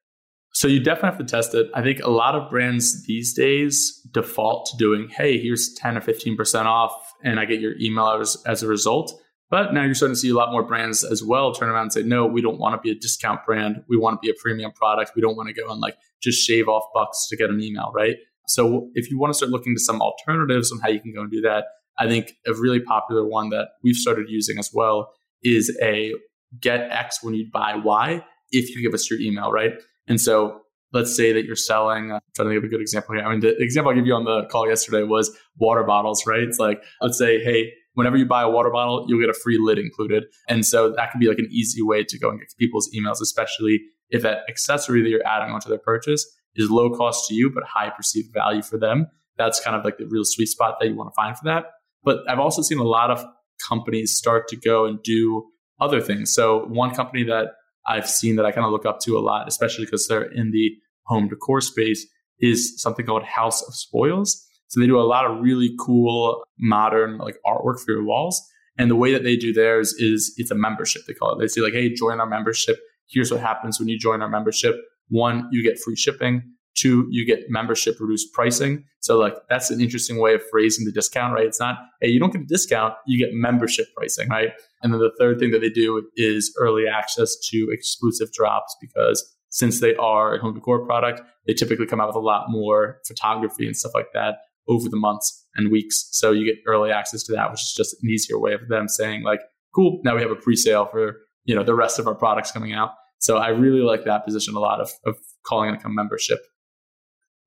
So 0.52 0.66
you 0.66 0.80
definitely 0.80 1.10
have 1.10 1.18
to 1.18 1.24
test 1.24 1.54
it. 1.54 1.70
I 1.74 1.82
think 1.82 2.00
a 2.00 2.10
lot 2.10 2.34
of 2.34 2.50
brands 2.50 3.06
these 3.06 3.34
days 3.34 4.04
default 4.12 4.66
to 4.66 4.76
doing, 4.76 5.08
hey, 5.08 5.38
here's 5.40 5.74
10 5.74 5.96
or 5.96 6.00
15% 6.00 6.64
off, 6.64 6.92
and 7.22 7.38
I 7.38 7.44
get 7.44 7.60
your 7.60 7.78
email 7.78 8.18
as, 8.20 8.36
as 8.46 8.62
a 8.62 8.66
result. 8.66 9.12
But 9.50 9.72
now 9.72 9.84
you're 9.84 9.94
starting 9.94 10.14
to 10.14 10.20
see 10.20 10.30
a 10.30 10.34
lot 10.34 10.50
more 10.50 10.62
brands 10.62 11.04
as 11.04 11.22
well 11.22 11.54
turn 11.54 11.68
around 11.68 11.84
and 11.84 11.92
say, 11.92 12.02
no, 12.02 12.26
we 12.26 12.42
don't 12.42 12.58
want 12.58 12.74
to 12.74 12.80
be 12.80 12.90
a 12.90 12.98
discount 12.98 13.46
brand. 13.46 13.82
We 13.88 13.96
want 13.96 14.20
to 14.20 14.26
be 14.26 14.30
a 14.30 14.34
premium 14.38 14.72
product. 14.72 15.12
We 15.16 15.22
don't 15.22 15.36
want 15.36 15.48
to 15.48 15.54
go 15.54 15.70
and 15.70 15.80
like 15.80 15.96
just 16.22 16.46
shave 16.46 16.68
off 16.68 16.84
bucks 16.92 17.28
to 17.28 17.36
get 17.36 17.48
an 17.50 17.62
email, 17.62 17.90
right? 17.94 18.16
So 18.46 18.88
if 18.94 19.10
you 19.10 19.18
want 19.18 19.32
to 19.32 19.36
start 19.36 19.50
looking 19.50 19.74
to 19.74 19.80
some 19.80 20.02
alternatives 20.02 20.72
on 20.72 20.80
how 20.80 20.88
you 20.88 21.00
can 21.00 21.14
go 21.14 21.22
and 21.22 21.30
do 21.30 21.40
that, 21.42 21.64
I 21.98 22.08
think 22.08 22.32
a 22.46 22.52
really 22.54 22.80
popular 22.80 23.26
one 23.26 23.50
that 23.50 23.68
we've 23.82 23.96
started 23.96 24.26
using 24.28 24.58
as 24.58 24.70
well 24.72 25.12
is 25.42 25.76
a 25.82 26.14
get 26.60 26.90
X 26.90 27.22
when 27.22 27.34
you 27.34 27.46
buy 27.52 27.76
Y 27.76 28.24
if 28.50 28.74
you 28.74 28.82
give 28.82 28.94
us 28.94 29.10
your 29.10 29.20
email, 29.20 29.52
right? 29.52 29.72
And 30.06 30.20
so 30.20 30.60
let's 30.92 31.14
say 31.14 31.32
that 31.32 31.44
you're 31.44 31.56
selling, 31.56 32.12
I'm 32.12 32.20
trying 32.34 32.48
to 32.48 32.54
give 32.54 32.64
a 32.64 32.68
good 32.68 32.80
example 32.80 33.14
here. 33.14 33.24
I 33.24 33.30
mean, 33.30 33.40
the 33.40 33.56
example 33.58 33.92
I 33.92 33.94
gave 33.94 34.06
you 34.06 34.14
on 34.14 34.24
the 34.24 34.46
call 34.46 34.66
yesterday 34.66 35.02
was 35.02 35.36
water 35.58 35.84
bottles, 35.84 36.26
right? 36.26 36.40
It's 36.40 36.58
like, 36.58 36.82
let's 37.02 37.18
say, 37.18 37.42
hey, 37.44 37.72
whenever 37.92 38.16
you 38.16 38.24
buy 38.24 38.42
a 38.42 38.48
water 38.48 38.70
bottle, 38.70 39.04
you'll 39.08 39.20
get 39.20 39.28
a 39.28 39.34
free 39.34 39.58
lid 39.60 39.78
included. 39.78 40.24
And 40.48 40.64
so 40.64 40.90
that 40.90 41.10
can 41.10 41.20
be 41.20 41.28
like 41.28 41.38
an 41.38 41.48
easy 41.50 41.82
way 41.82 42.04
to 42.04 42.18
go 42.18 42.30
and 42.30 42.38
get 42.38 42.48
people's 42.58 42.88
emails, 42.96 43.20
especially 43.20 43.80
if 44.08 44.22
that 44.22 44.38
accessory 44.48 45.02
that 45.02 45.08
you're 45.08 45.26
adding 45.26 45.52
onto 45.52 45.68
their 45.68 45.78
purchase 45.78 46.26
is 46.54 46.70
low 46.70 46.90
cost 46.90 47.28
to 47.28 47.34
you, 47.34 47.50
but 47.54 47.64
high 47.64 47.90
perceived 47.90 48.32
value 48.32 48.62
for 48.62 48.78
them. 48.78 49.06
That's 49.36 49.60
kind 49.60 49.76
of 49.76 49.84
like 49.84 49.98
the 49.98 50.06
real 50.06 50.24
sweet 50.24 50.46
spot 50.46 50.76
that 50.80 50.88
you 50.88 50.96
want 50.96 51.12
to 51.12 51.14
find 51.14 51.36
for 51.36 51.44
that. 51.44 51.66
But 52.02 52.20
I've 52.28 52.38
also 52.38 52.62
seen 52.62 52.78
a 52.78 52.84
lot 52.84 53.10
of 53.10 53.24
companies 53.66 54.14
start 54.14 54.48
to 54.48 54.56
go 54.56 54.84
and 54.84 55.02
do 55.02 55.44
other 55.80 56.00
things. 56.00 56.32
So 56.32 56.66
one 56.66 56.94
company 56.94 57.24
that 57.24 57.48
I've 57.86 58.08
seen 58.08 58.36
that 58.36 58.44
I 58.44 58.52
kind 58.52 58.66
of 58.66 58.72
look 58.72 58.84
up 58.84 59.00
to 59.00 59.16
a 59.16 59.20
lot, 59.20 59.48
especially 59.48 59.84
because 59.84 60.06
they're 60.06 60.22
in 60.22 60.50
the 60.50 60.72
home 61.04 61.28
decor 61.28 61.60
space, 61.60 62.06
is 62.40 62.80
something 62.80 63.06
called 63.06 63.24
House 63.24 63.62
of 63.62 63.74
Spoils. 63.74 64.44
So 64.68 64.80
they 64.80 64.86
do 64.86 65.00
a 65.00 65.02
lot 65.02 65.24
of 65.24 65.40
really 65.40 65.74
cool 65.80 66.44
modern 66.58 67.18
like 67.18 67.36
artwork 67.46 67.80
for 67.80 67.92
your 67.92 68.04
walls. 68.04 68.40
And 68.76 68.90
the 68.90 68.96
way 68.96 69.12
that 69.12 69.24
they 69.24 69.36
do 69.36 69.52
theirs 69.52 69.94
is 69.94 70.34
it's 70.36 70.50
a 70.50 70.54
membership. 70.54 71.02
They 71.06 71.14
call 71.14 71.32
it. 71.32 71.40
They 71.40 71.48
say 71.48 71.62
like, 71.62 71.72
hey, 71.72 71.92
join 71.92 72.20
our 72.20 72.28
membership. 72.28 72.78
Here's 73.08 73.30
what 73.30 73.40
happens 73.40 73.78
when 73.78 73.88
you 73.88 73.98
join 73.98 74.20
our 74.20 74.28
membership. 74.28 74.76
One, 75.08 75.48
you 75.50 75.62
get 75.62 75.80
free 75.80 75.96
shipping. 75.96 76.42
Two, 76.78 77.08
you 77.10 77.26
get 77.26 77.46
membership 77.48 77.96
reduced 77.98 78.32
pricing. 78.32 78.84
So 79.00 79.18
like 79.18 79.34
that's 79.48 79.70
an 79.70 79.80
interesting 79.80 80.20
way 80.20 80.34
of 80.34 80.42
phrasing 80.48 80.84
the 80.84 80.92
discount, 80.92 81.34
right? 81.34 81.46
It's 81.46 81.58
not, 81.58 81.76
hey, 82.00 82.08
you 82.08 82.20
don't 82.20 82.32
get 82.32 82.42
a 82.42 82.46
discount, 82.46 82.94
you 83.04 83.18
get 83.18 83.30
membership 83.32 83.86
pricing, 83.96 84.28
right? 84.28 84.50
And 84.82 84.92
then 84.92 85.00
the 85.00 85.10
third 85.18 85.40
thing 85.40 85.50
that 85.50 85.60
they 85.60 85.70
do 85.70 86.08
is 86.14 86.54
early 86.56 86.84
access 86.86 87.36
to 87.50 87.68
exclusive 87.72 88.32
drops 88.32 88.76
because 88.80 89.34
since 89.50 89.80
they 89.80 89.96
are 89.96 90.36
a 90.36 90.40
home 90.40 90.54
decor 90.54 90.86
product, 90.86 91.20
they 91.48 91.54
typically 91.54 91.86
come 91.86 92.00
out 92.00 92.08
with 92.08 92.16
a 92.16 92.20
lot 92.20 92.46
more 92.48 93.00
photography 93.08 93.66
and 93.66 93.76
stuff 93.76 93.92
like 93.94 94.12
that 94.14 94.36
over 94.68 94.88
the 94.88 94.96
months 94.96 95.46
and 95.56 95.72
weeks. 95.72 96.08
So 96.12 96.30
you 96.30 96.44
get 96.44 96.62
early 96.66 96.92
access 96.92 97.24
to 97.24 97.32
that, 97.32 97.50
which 97.50 97.62
is 97.62 97.74
just 97.76 97.96
an 98.00 98.08
easier 98.08 98.38
way 98.38 98.52
of 98.52 98.68
them 98.68 98.86
saying 98.86 99.24
like, 99.24 99.40
cool, 99.74 100.00
now 100.04 100.14
we 100.14 100.22
have 100.22 100.30
a 100.30 100.36
pre-sale 100.36 100.86
for, 100.86 101.16
you 101.44 101.56
know, 101.56 101.64
the 101.64 101.74
rest 101.74 101.98
of 101.98 102.06
our 102.06 102.14
products 102.14 102.52
coming 102.52 102.72
out. 102.72 102.90
So 103.18 103.38
I 103.38 103.48
really 103.48 103.80
like 103.80 104.04
that 104.04 104.24
position 104.24 104.54
a 104.54 104.60
lot 104.60 104.80
of, 104.80 104.92
of 105.04 105.16
calling 105.44 105.74
it 105.74 105.84
a 105.84 105.88
membership 105.88 106.38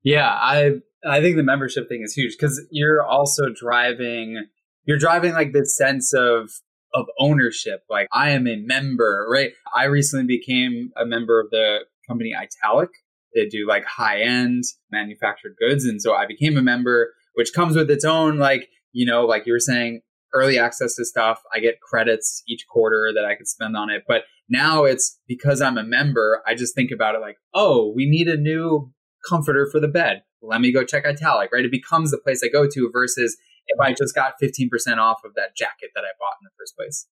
yeah, 0.04 0.30
I 0.30 0.72
I 1.06 1.22
think 1.22 1.36
the 1.36 1.44
membership 1.44 1.90
thing 1.90 2.02
is 2.04 2.14
huge 2.14 2.36
because 2.38 2.62
you're 2.72 3.04
also 3.04 3.50
driving 3.54 4.46
you're 4.86 4.98
driving 4.98 5.34
like 5.34 5.54
this 5.54 5.76
sense 5.76 6.14
of 6.14 6.50
of 6.94 7.06
ownership. 7.20 7.82
Like 7.90 8.08
I 8.12 8.32
am 8.32 8.48
a 8.48 8.58
member, 8.58 9.28
right? 9.32 9.52
I 9.76 9.86
recently 9.86 10.26
became 10.26 10.92
a 10.98 11.06
member 11.06 11.40
of 11.40 11.50
the 11.52 11.80
company 12.08 12.34
Italic. 12.36 12.90
They 13.34 13.48
do 13.48 13.66
like 13.68 13.86
high 13.86 14.22
end 14.22 14.64
manufactured 14.92 15.56
goods, 15.60 15.86
and 15.86 16.02
so 16.02 16.14
I 16.14 16.26
became 16.26 16.58
a 16.58 16.62
member, 16.62 17.14
which 17.36 17.54
comes 17.54 17.76
with 17.76 17.90
its 17.90 18.06
own 18.06 18.38
like 18.38 18.68
you 18.94 19.06
know, 19.06 19.26
like 19.26 19.46
you 19.46 19.54
were 19.54 19.60
saying, 19.60 20.02
early 20.34 20.60
access 20.60 20.96
to 20.96 21.06
stuff. 21.06 21.40
I 21.54 21.60
get 21.60 21.80
credits 21.82 22.44
each 22.48 22.66
quarter 22.68 23.12
that 23.16 23.26
I 23.26 23.36
could 23.36 23.48
spend 23.48 23.76
on 23.76 23.90
it, 23.90 24.04
but 24.08 24.24
now 24.50 24.84
it's 24.84 25.20
because 25.28 25.62
I'm 25.62 25.78
a 25.78 25.84
member. 25.84 26.42
I 26.46 26.56
just 26.56 26.76
think 26.76 26.92
about 26.92 27.16
it 27.16 27.22
like, 27.22 27.38
oh, 27.54 27.92
we 27.96 28.06
need 28.06 28.28
a 28.28 28.38
new 28.38 28.92
comforter 29.28 29.68
for 29.72 29.80
the 29.80 29.88
bed. 29.88 30.24
Let 30.42 30.62
me 30.62 30.72
go 30.72 30.84
check 30.84 31.06
Italic, 31.06 31.52
right? 31.52 31.66
It 31.66 31.72
becomes 31.72 32.12
the 32.12 32.18
place 32.18 32.42
I 32.44 32.48
go 32.48 32.68
to 32.68 32.90
versus 32.92 33.38
if 33.68 33.80
I 33.80 33.94
just 33.94 34.16
got 34.16 34.34
15% 34.42 34.70
off 34.98 35.22
of 35.24 35.34
that 35.36 35.56
jacket 35.56 35.92
that 35.96 36.02
I 36.02 36.12
bought 36.20 36.38
in 36.42 36.46
the 36.46 36.52
first 36.58 36.76
place. 36.76 37.08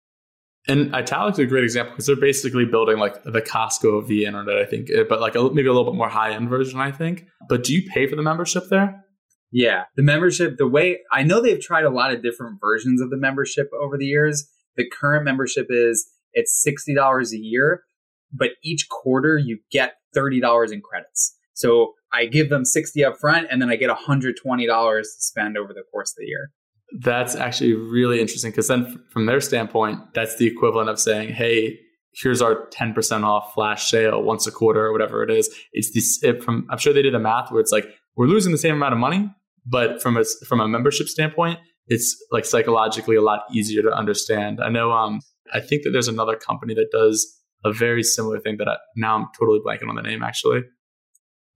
And 0.67 0.95
Italic's 0.95 1.39
a 1.39 1.47
great 1.47 1.65
example 1.65 1.93
because 1.93 2.07
they're 2.07 2.17
basically 2.17 2.67
building 2.67 2.99
like 2.99 3.23
the 3.25 3.41
Costco 3.41 3.99
of 3.99 4.09
the 4.09 4.25
internet, 4.25 4.59
I 4.59 4.65
think, 4.67 4.91
eh, 4.91 5.05
but 5.09 5.21
like 5.21 5.35
a, 5.35 5.43
maybe 5.51 5.69
a 5.69 5.73
little 5.73 5.91
bit 5.91 5.97
more 5.97 6.09
high 6.09 6.33
end 6.33 6.49
version, 6.51 6.79
I 6.81 6.91
think. 6.91 7.27
But 7.49 7.65
do 7.65 7.73
you 7.73 7.89
pay 7.89 8.07
for 8.07 8.17
the 8.17 8.23
membership 8.23 8.65
there? 8.69 9.05
Yeah, 9.51 9.85
the 9.97 10.03
membership, 10.03 10.59
the 10.59 10.69
way 10.69 10.99
I 11.11 11.23
know 11.23 11.41
they've 11.41 11.61
tried 11.61 11.85
a 11.85 11.91
lot 11.91 12.13
of 12.13 12.23
different 12.23 12.59
versions 12.61 13.01
of 13.01 13.09
the 13.09 13.17
membership 13.17 13.71
over 13.81 13.97
the 13.97 14.05
years. 14.05 14.47
The 14.77 14.87
current 14.87 15.25
membership 15.25 15.69
is 15.71 16.07
it's 16.35 16.63
$60 16.67 17.33
a 17.33 17.39
year, 17.39 17.85
but 18.31 18.51
each 18.63 18.89
quarter 18.91 19.39
you 19.39 19.61
get 19.71 19.95
$30 20.15 20.73
in 20.73 20.83
credits. 20.83 21.35
So 21.59 21.95
I 22.13 22.27
give 22.27 22.51
them 22.51 22.65
60 22.65 23.05
up 23.05 23.19
front 23.19 23.49
and 23.51 23.61
then 23.61 23.69
I 23.69 23.75
get 23.75 23.91
$120 23.91 24.33
to 24.35 25.05
spend 25.05 25.59
over 25.59 25.73
the 25.73 25.83
course 25.91 26.13
of 26.13 26.17
the 26.19 26.27
year. 26.27 26.53
That's 27.01 27.35
actually 27.35 27.75
really 27.75 28.21
interesting 28.21 28.53
because 28.53 28.69
then 28.69 29.03
from 29.11 29.27
their 29.27 29.41
standpoint, 29.41 30.15
that's 30.15 30.37
the 30.37 30.47
equivalent 30.47 30.89
of 30.89 31.01
saying, 31.01 31.35
hey, 31.35 31.79
here's 32.15 32.41
our 32.41 32.69
10% 32.69 33.25
off 33.25 33.53
flash 33.55 33.91
sale 33.91 34.23
once 34.23 34.47
a 34.47 34.53
quarter 34.53 34.87
or 34.87 34.93
whatever 34.93 35.25
it 35.25 35.31
is. 35.31 35.53
It's 35.73 35.93
this 35.93 36.23
it 36.23 36.45
from 36.45 36.67
I'm 36.71 36.79
sure 36.79 36.93
they 36.93 37.03
did 37.03 37.13
the 37.13 37.19
math 37.19 37.51
where 37.51 37.61
it's 37.61 37.73
like 37.73 37.87
we're 38.17 38.27
losing 38.27 38.53
the 38.53 38.59
same 38.59 38.77
amount 38.77 38.93
of 38.93 39.01
money, 39.01 39.29
but 39.67 40.01
from 40.01 40.17
a 40.17 40.25
from 40.47 40.61
a 40.61 40.69
membership 40.69 41.09
standpoint, 41.09 41.59
it's 41.89 42.17
like 42.31 42.45
psychologically 42.45 43.17
a 43.17 43.23
lot 43.23 43.41
easier 43.53 43.83
to 43.83 43.91
understand. 43.91 44.61
I 44.63 44.69
know 44.69 44.93
um 44.93 45.21
I 45.53 45.61
think 45.61 45.83
that 45.83 45.91
there's 45.91 46.09
another 46.09 46.37
company 46.37 46.75
that 46.75 46.91
does 46.93 47.27
a 47.65 47.73
very 47.73 48.05
similar 48.05 48.39
thing 48.39 48.59
that 48.59 48.69
I, 48.69 48.77
now 48.97 49.17
I'm 49.17 49.27
totally 49.39 49.59
blanking 49.61 49.89
on 49.89 49.97
the 49.97 50.03
name 50.03 50.23
actually. 50.23 50.63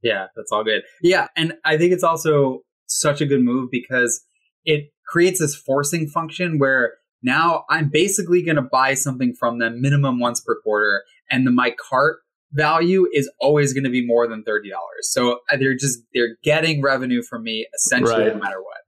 Yeah, 0.02 0.26
that's 0.36 0.50
all 0.52 0.64
good. 0.64 0.82
Yeah, 1.02 1.28
and 1.36 1.54
I 1.64 1.78
think 1.78 1.92
it's 1.92 2.02
also 2.04 2.60
such 2.86 3.20
a 3.20 3.26
good 3.26 3.42
move 3.42 3.70
because 3.70 4.22
it 4.64 4.90
creates 5.06 5.40
this 5.40 5.54
forcing 5.54 6.08
function 6.08 6.58
where 6.58 6.94
now 7.22 7.64
I'm 7.70 7.88
basically 7.88 8.42
going 8.42 8.56
to 8.56 8.62
buy 8.62 8.94
something 8.94 9.34
from 9.38 9.58
them 9.58 9.80
minimum 9.80 10.18
once 10.18 10.40
per 10.40 10.60
quarter, 10.60 11.04
and 11.30 11.46
the, 11.46 11.50
my 11.50 11.74
cart 11.88 12.18
value 12.52 13.06
is 13.12 13.30
always 13.40 13.72
going 13.72 13.84
to 13.84 13.90
be 13.90 14.04
more 14.04 14.26
than 14.26 14.42
thirty 14.42 14.70
dollars. 14.70 15.10
So 15.10 15.38
uh, 15.50 15.56
they're 15.56 15.76
just 15.76 16.00
they're 16.14 16.36
getting 16.42 16.82
revenue 16.82 17.22
from 17.22 17.44
me 17.44 17.66
essentially 17.74 18.24
right. 18.24 18.34
no 18.34 18.40
matter 18.40 18.60
what. 18.60 18.81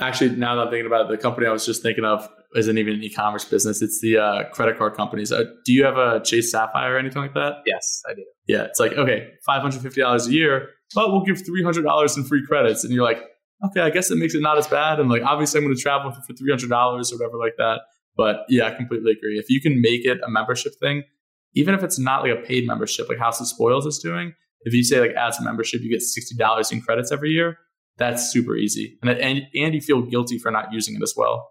Actually, 0.00 0.36
now 0.36 0.54
that 0.54 0.62
I'm 0.62 0.70
thinking 0.70 0.86
about 0.86 1.02
it, 1.02 1.08
the 1.08 1.18
company 1.18 1.46
I 1.46 1.52
was 1.52 1.66
just 1.66 1.82
thinking 1.82 2.04
of 2.04 2.28
isn't 2.54 2.78
even 2.78 2.94
an 2.94 3.02
e-commerce 3.02 3.44
business. 3.44 3.82
It's 3.82 4.00
the 4.00 4.18
uh, 4.18 4.44
credit 4.50 4.78
card 4.78 4.94
companies. 4.94 5.30
Uh, 5.30 5.44
do 5.64 5.72
you 5.72 5.84
have 5.84 5.98
a 5.98 6.20
Chase 6.24 6.50
Sapphire 6.50 6.94
or 6.94 6.98
anything 6.98 7.22
like 7.22 7.34
that? 7.34 7.56
Yes, 7.66 8.02
I 8.08 8.14
do. 8.14 8.24
Yeah, 8.46 8.64
it's 8.64 8.80
like 8.80 8.92
okay, 8.92 9.30
five 9.44 9.62
hundred 9.62 9.82
fifty 9.82 10.00
dollars 10.00 10.26
a 10.26 10.32
year, 10.32 10.70
but 10.94 11.10
we'll 11.10 11.24
give 11.24 11.44
three 11.44 11.62
hundred 11.62 11.82
dollars 11.82 12.16
in 12.16 12.24
free 12.24 12.44
credits, 12.46 12.82
and 12.82 12.92
you're 12.92 13.04
like, 13.04 13.22
okay, 13.66 13.80
I 13.80 13.90
guess 13.90 14.10
it 14.10 14.16
makes 14.16 14.34
it 14.34 14.42
not 14.42 14.58
as 14.58 14.66
bad. 14.66 15.00
And 15.00 15.10
like, 15.10 15.22
obviously, 15.22 15.58
I'm 15.58 15.64
going 15.64 15.76
to 15.76 15.82
travel 15.82 16.10
for 16.10 16.32
three 16.34 16.50
hundred 16.50 16.70
dollars 16.70 17.12
or 17.12 17.16
whatever 17.16 17.36
like 17.36 17.56
that. 17.58 17.82
But 18.16 18.44
yeah, 18.48 18.66
I 18.66 18.74
completely 18.74 19.12
agree. 19.12 19.38
If 19.38 19.48
you 19.48 19.60
can 19.60 19.80
make 19.80 20.04
it 20.04 20.18
a 20.26 20.30
membership 20.30 20.72
thing, 20.80 21.04
even 21.54 21.74
if 21.74 21.82
it's 21.82 21.98
not 21.98 22.22
like 22.22 22.32
a 22.32 22.40
paid 22.40 22.66
membership, 22.66 23.08
like 23.08 23.18
House 23.18 23.40
of 23.40 23.46
Spoils 23.46 23.86
is 23.86 23.98
doing, 23.98 24.34
if 24.62 24.74
you 24.74 24.82
say 24.82 25.00
like 25.00 25.12
as 25.12 25.38
a 25.38 25.42
membership, 25.42 25.80
you 25.82 25.90
get 25.90 26.00
$60 26.02 26.72
in 26.72 26.80
credits 26.80 27.12
every 27.12 27.30
year, 27.30 27.58
that's 28.00 28.32
super 28.32 28.56
easy. 28.56 28.98
And, 29.02 29.10
and, 29.10 29.42
and 29.54 29.74
you 29.74 29.80
feel 29.80 30.02
guilty 30.02 30.38
for 30.38 30.50
not 30.50 30.72
using 30.72 30.96
it 30.96 31.02
as 31.02 31.14
well. 31.16 31.50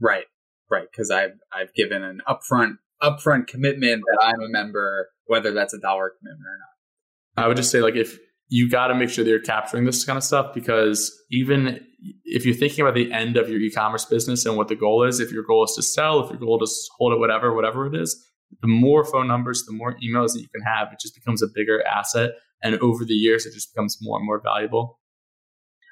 Right. 0.00 0.24
Right. 0.70 0.86
Cause 0.96 1.10
I've, 1.10 1.34
I've 1.52 1.72
given 1.74 2.02
an 2.02 2.20
upfront, 2.28 2.78
upfront 3.02 3.46
commitment 3.46 4.02
that 4.06 4.24
I'm 4.24 4.40
a 4.40 4.48
member, 4.48 5.10
whether 5.26 5.52
that's 5.52 5.74
a 5.74 5.78
dollar 5.78 6.12
commitment 6.18 6.46
or 6.46 6.58
not. 6.58 7.44
I 7.44 7.46
would 7.46 7.56
just 7.56 7.70
say 7.70 7.80
like 7.80 7.94
if 7.94 8.18
you 8.48 8.68
got 8.68 8.88
to 8.88 8.94
make 8.94 9.10
sure 9.10 9.24
that 9.24 9.30
you're 9.30 9.40
capturing 9.40 9.84
this 9.84 10.04
kind 10.04 10.16
of 10.16 10.24
stuff 10.24 10.54
because 10.54 11.14
even 11.30 11.80
if 12.24 12.46
you're 12.46 12.54
thinking 12.54 12.82
about 12.82 12.94
the 12.94 13.12
end 13.12 13.36
of 13.36 13.48
your 13.48 13.60
e-commerce 13.60 14.06
business 14.06 14.46
and 14.46 14.56
what 14.56 14.68
the 14.68 14.74
goal 14.74 15.04
is, 15.04 15.20
if 15.20 15.30
your 15.30 15.42
goal 15.42 15.64
is 15.64 15.74
to 15.74 15.82
sell, 15.82 16.24
if 16.24 16.30
your 16.30 16.38
goal 16.38 16.62
is 16.62 16.70
to 16.70 16.94
hold 16.98 17.12
it, 17.12 17.18
whatever, 17.18 17.54
whatever 17.54 17.86
it 17.86 17.94
is, 17.94 18.24
the 18.62 18.68
more 18.68 19.04
phone 19.04 19.28
numbers, 19.28 19.64
the 19.66 19.72
more 19.72 19.96
emails 20.02 20.32
that 20.32 20.40
you 20.40 20.48
can 20.48 20.62
have, 20.62 20.88
it 20.92 20.98
just 21.00 21.14
becomes 21.14 21.42
a 21.42 21.46
bigger 21.54 21.86
asset. 21.86 22.30
And 22.62 22.76
over 22.76 23.04
the 23.04 23.14
years, 23.14 23.46
it 23.46 23.52
just 23.52 23.74
becomes 23.74 23.98
more 24.00 24.16
and 24.18 24.26
more 24.26 24.40
valuable. 24.42 24.97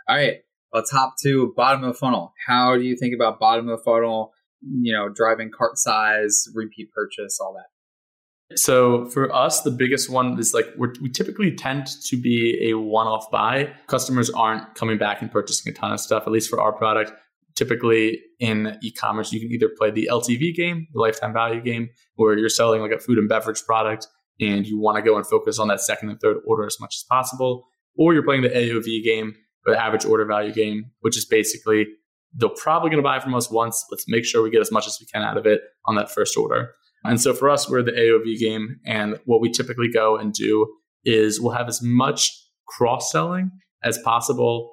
All 0.08 0.16
right, 0.16 0.36
let's 0.72 0.90
hop 0.90 1.14
to 1.22 1.52
bottom 1.56 1.82
of 1.82 1.92
the 1.92 1.98
funnel. 1.98 2.32
How 2.46 2.76
do 2.76 2.82
you 2.82 2.96
think 2.96 3.14
about 3.14 3.40
bottom 3.40 3.68
of 3.68 3.78
the 3.78 3.84
funnel? 3.84 4.32
You 4.62 4.92
know, 4.92 5.08
driving 5.08 5.50
cart 5.50 5.78
size, 5.78 6.46
repeat 6.54 6.92
purchase, 6.92 7.38
all 7.40 7.54
that. 7.54 8.56
So 8.56 9.06
for 9.06 9.34
us, 9.34 9.62
the 9.62 9.72
biggest 9.72 10.08
one 10.08 10.38
is 10.38 10.54
like 10.54 10.66
we 10.78 11.10
typically 11.10 11.54
tend 11.56 11.88
to 12.04 12.16
be 12.16 12.70
a 12.70 12.78
one-off 12.78 13.28
buy. 13.30 13.72
Customers 13.88 14.30
aren't 14.30 14.76
coming 14.76 14.98
back 14.98 15.20
and 15.20 15.32
purchasing 15.32 15.72
a 15.72 15.74
ton 15.74 15.92
of 15.92 15.98
stuff, 15.98 16.22
at 16.26 16.32
least 16.32 16.48
for 16.48 16.60
our 16.60 16.72
product. 16.72 17.12
Typically 17.56 18.20
in 18.38 18.78
e-commerce, 18.82 19.32
you 19.32 19.40
can 19.40 19.50
either 19.50 19.68
play 19.76 19.90
the 19.90 20.08
LTV 20.12 20.54
game, 20.54 20.86
the 20.92 21.00
lifetime 21.00 21.32
value 21.32 21.60
game, 21.60 21.88
where 22.14 22.38
you're 22.38 22.48
selling 22.48 22.80
like 22.80 22.92
a 22.92 23.00
food 23.00 23.18
and 23.18 23.28
beverage 23.28 23.64
product 23.64 24.06
and 24.40 24.66
you 24.66 24.78
want 24.78 24.96
to 24.96 25.02
go 25.02 25.16
and 25.16 25.26
focus 25.26 25.58
on 25.58 25.66
that 25.68 25.80
second 25.80 26.10
and 26.10 26.20
third 26.20 26.36
order 26.46 26.66
as 26.66 26.78
much 26.78 26.94
as 26.96 27.02
possible, 27.02 27.66
or 27.96 28.14
you're 28.14 28.22
playing 28.22 28.42
the 28.42 28.50
AOV 28.50 29.02
game 29.02 29.34
or 29.66 29.72
the 29.74 29.83
average 29.83 30.05
order 30.05 30.24
value 30.24 30.52
game, 30.52 30.90
which 31.00 31.16
is 31.16 31.24
basically 31.24 31.87
they're 32.35 32.48
probably 32.48 32.90
going 32.90 33.02
to 33.02 33.07
buy 33.07 33.18
from 33.18 33.35
us 33.35 33.50
once. 33.50 33.85
Let's 33.90 34.05
make 34.09 34.24
sure 34.24 34.42
we 34.42 34.50
get 34.50 34.61
as 34.61 34.70
much 34.70 34.87
as 34.87 34.98
we 35.00 35.07
can 35.07 35.22
out 35.22 35.38
of 35.38 35.46
it 35.46 35.62
on 35.87 35.94
that 35.96 36.11
first 36.11 36.37
order. 36.37 36.72
And 37.05 37.20
so 37.20 37.33
for 37.33 37.48
us, 37.48 37.68
we're 37.68 37.83
the 37.83 37.92
AOV 37.92 38.38
game. 38.38 38.81
And 38.85 39.18
what 39.24 39.40
we 39.40 39.50
typically 39.50 39.88
go 39.90 40.16
and 40.16 40.33
do 40.33 40.66
is 41.05 41.40
we'll 41.40 41.55
have 41.55 41.68
as 41.68 41.81
much 41.83 42.33
cross 42.66 43.11
selling 43.11 43.50
as 43.83 43.98
possible 43.98 44.72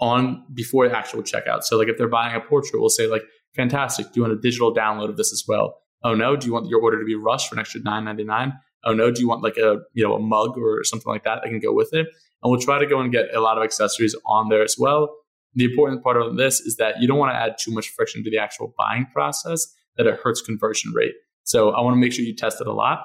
on 0.00 0.44
before 0.54 0.88
the 0.88 0.96
actual 0.96 1.22
checkout. 1.22 1.64
So 1.64 1.76
like 1.76 1.88
if 1.88 1.98
they're 1.98 2.08
buying 2.08 2.34
a 2.34 2.40
portrait, 2.40 2.80
we'll 2.80 2.88
say 2.88 3.06
like, 3.06 3.22
fantastic. 3.54 4.06
Do 4.06 4.12
you 4.16 4.22
want 4.22 4.34
a 4.34 4.40
digital 4.40 4.74
download 4.74 5.08
of 5.08 5.16
this 5.16 5.32
as 5.32 5.44
well? 5.46 5.78
Oh 6.04 6.14
no, 6.14 6.36
do 6.36 6.46
you 6.46 6.52
want 6.52 6.68
your 6.68 6.80
order 6.80 6.98
to 6.98 7.04
be 7.04 7.14
rushed 7.14 7.48
for 7.48 7.54
an 7.54 7.60
extra 7.60 7.80
nine 7.82 8.04
ninety 8.04 8.24
nine? 8.24 8.54
Oh 8.84 8.92
no, 8.92 9.10
do 9.10 9.20
you 9.20 9.28
want 9.28 9.42
like 9.42 9.56
a 9.56 9.78
you 9.94 10.02
know 10.02 10.14
a 10.14 10.18
mug 10.20 10.56
or 10.56 10.84
something 10.84 11.10
like 11.10 11.24
that 11.24 11.40
that 11.42 11.48
can 11.48 11.60
go 11.60 11.72
with 11.72 11.92
it? 11.92 12.06
And 12.42 12.50
we'll 12.50 12.60
try 12.60 12.78
to 12.78 12.86
go 12.86 13.00
and 13.00 13.12
get 13.12 13.34
a 13.34 13.40
lot 13.40 13.56
of 13.56 13.64
accessories 13.64 14.16
on 14.26 14.48
there 14.48 14.62
as 14.62 14.76
well. 14.78 15.14
The 15.54 15.64
important 15.64 16.02
part 16.02 16.16
of 16.16 16.36
this 16.36 16.60
is 16.60 16.76
that 16.76 17.00
you 17.00 17.06
don't 17.06 17.18
want 17.18 17.32
to 17.32 17.36
add 17.36 17.56
too 17.58 17.72
much 17.72 17.90
friction 17.90 18.24
to 18.24 18.30
the 18.30 18.38
actual 18.38 18.74
buying 18.76 19.06
process 19.12 19.66
that 19.96 20.06
it 20.06 20.18
hurts 20.22 20.40
conversion 20.40 20.92
rate. 20.92 21.14
So 21.44 21.70
I 21.70 21.80
want 21.82 21.94
to 21.94 22.00
make 22.00 22.12
sure 22.12 22.24
you 22.24 22.34
test 22.34 22.60
it 22.60 22.66
a 22.66 22.72
lot. 22.72 23.04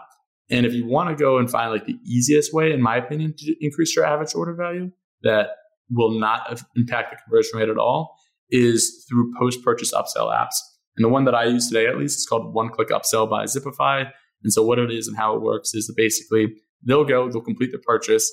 And 0.50 0.66
if 0.66 0.74
you 0.74 0.86
want 0.86 1.10
to 1.10 1.16
go 1.16 1.38
and 1.38 1.50
find 1.50 1.72
like 1.72 1.86
the 1.86 1.98
easiest 2.06 2.54
way, 2.54 2.72
in 2.72 2.82
my 2.82 2.96
opinion, 2.96 3.34
to 3.38 3.56
increase 3.60 3.96
your 3.96 4.06
average 4.06 4.34
order 4.34 4.54
value 4.54 4.92
that 5.24 5.50
will 5.90 6.18
not 6.18 6.62
impact 6.76 7.12
the 7.12 7.18
conversion 7.24 7.60
rate 7.60 7.70
at 7.70 7.78
all 7.78 8.18
is 8.50 9.06
through 9.10 9.34
post 9.38 9.64
purchase 9.64 9.94
upsell 9.94 10.34
apps. 10.34 10.56
And 10.96 11.04
the 11.04 11.10
one 11.10 11.26
that 11.26 11.36
I 11.36 11.46
use 11.46 11.68
today, 11.68 11.88
at 11.88 11.98
least, 11.98 12.18
is 12.18 12.26
called 12.26 12.54
One 12.54 12.70
Click 12.70 12.90
Upsell 12.90 13.30
by 13.30 13.44
Zipify. 13.46 14.10
And 14.44 14.54
so 14.54 14.64
what 14.64 14.80
it 14.80 14.92
is 14.92 15.08
and 15.08 15.18
how 15.18 15.36
it 15.36 15.42
works 15.42 15.74
is 15.74 15.88
that 15.88 15.96
basically 15.96 16.54
they'll 16.84 17.06
go, 17.06 17.30
they'll 17.30 17.42
complete 17.42 17.72
the 17.72 17.80
purchase, 17.80 18.32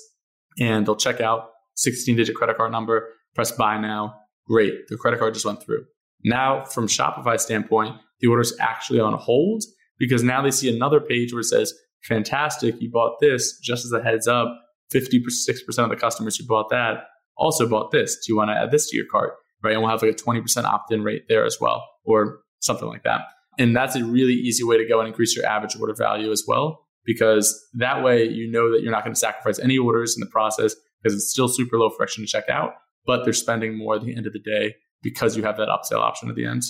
and 0.59 0.85
they'll 0.85 0.95
check 0.95 1.19
out 1.19 1.49
16 1.75 2.15
digit 2.15 2.35
credit 2.35 2.57
card 2.57 2.71
number, 2.71 3.09
press 3.33 3.51
buy 3.51 3.77
now. 3.77 4.15
Great. 4.47 4.87
The 4.87 4.97
credit 4.97 5.19
card 5.19 5.33
just 5.33 5.45
went 5.45 5.63
through. 5.63 5.85
Now, 6.23 6.63
from 6.65 6.87
Shopify 6.87 7.39
standpoint, 7.39 7.95
the 8.19 8.27
order 8.27 8.41
is 8.41 8.55
actually 8.59 8.99
on 8.99 9.13
hold 9.13 9.63
because 9.97 10.23
now 10.23 10.41
they 10.41 10.51
see 10.51 10.73
another 10.73 10.99
page 10.99 11.33
where 11.33 11.41
it 11.41 11.45
says, 11.45 11.73
fantastic, 12.03 12.75
you 12.79 12.89
bought 12.91 13.19
this. 13.19 13.59
Just 13.59 13.85
as 13.85 13.91
a 13.91 14.01
heads 14.01 14.27
up, 14.27 14.47
56% 14.93 15.79
of 15.79 15.89
the 15.89 15.95
customers 15.95 16.37
who 16.37 16.45
bought 16.45 16.69
that 16.69 17.05
also 17.37 17.67
bought 17.67 17.91
this. 17.91 18.15
Do 18.15 18.31
you 18.31 18.37
want 18.37 18.49
to 18.49 18.55
add 18.55 18.71
this 18.71 18.89
to 18.89 18.97
your 18.97 19.05
cart? 19.11 19.33
Right. 19.63 19.73
And 19.73 19.81
we'll 19.81 19.91
have 19.91 20.01
like 20.01 20.11
a 20.11 20.15
20% 20.15 20.63
opt 20.63 20.91
in 20.91 21.03
rate 21.03 21.23
there 21.27 21.45
as 21.45 21.57
well, 21.59 21.87
or 22.03 22.39
something 22.59 22.87
like 22.87 23.03
that. 23.03 23.21
And 23.57 23.75
that's 23.75 23.95
a 23.95 24.03
really 24.03 24.33
easy 24.33 24.63
way 24.63 24.77
to 24.77 24.85
go 24.85 24.99
and 24.99 25.07
increase 25.07 25.35
your 25.35 25.45
average 25.45 25.75
order 25.79 25.93
value 25.93 26.31
as 26.31 26.43
well, 26.47 26.85
because 27.05 27.67
that 27.73 28.03
way 28.03 28.27
you 28.27 28.49
know 28.51 28.71
that 28.71 28.81
you're 28.81 28.91
not 28.91 29.03
going 29.03 29.13
to 29.13 29.19
sacrifice 29.19 29.59
any 29.59 29.77
orders 29.77 30.15
in 30.15 30.19
the 30.19 30.31
process 30.31 30.75
because 31.01 31.15
it's 31.15 31.29
still 31.29 31.47
super 31.47 31.77
low 31.77 31.89
friction 31.89 32.23
to 32.23 32.27
check 32.27 32.49
out, 32.49 32.73
but 33.05 33.23
they're 33.23 33.33
spending 33.33 33.77
more 33.77 33.95
at 33.95 34.03
the 34.03 34.15
end 34.15 34.25
of 34.27 34.33
the 34.33 34.39
day 34.39 34.75
because 35.03 35.37
you 35.37 35.43
have 35.43 35.57
that 35.57 35.67
upsell 35.67 35.99
option 35.99 36.29
at 36.29 36.35
the 36.35 36.45
end. 36.45 36.63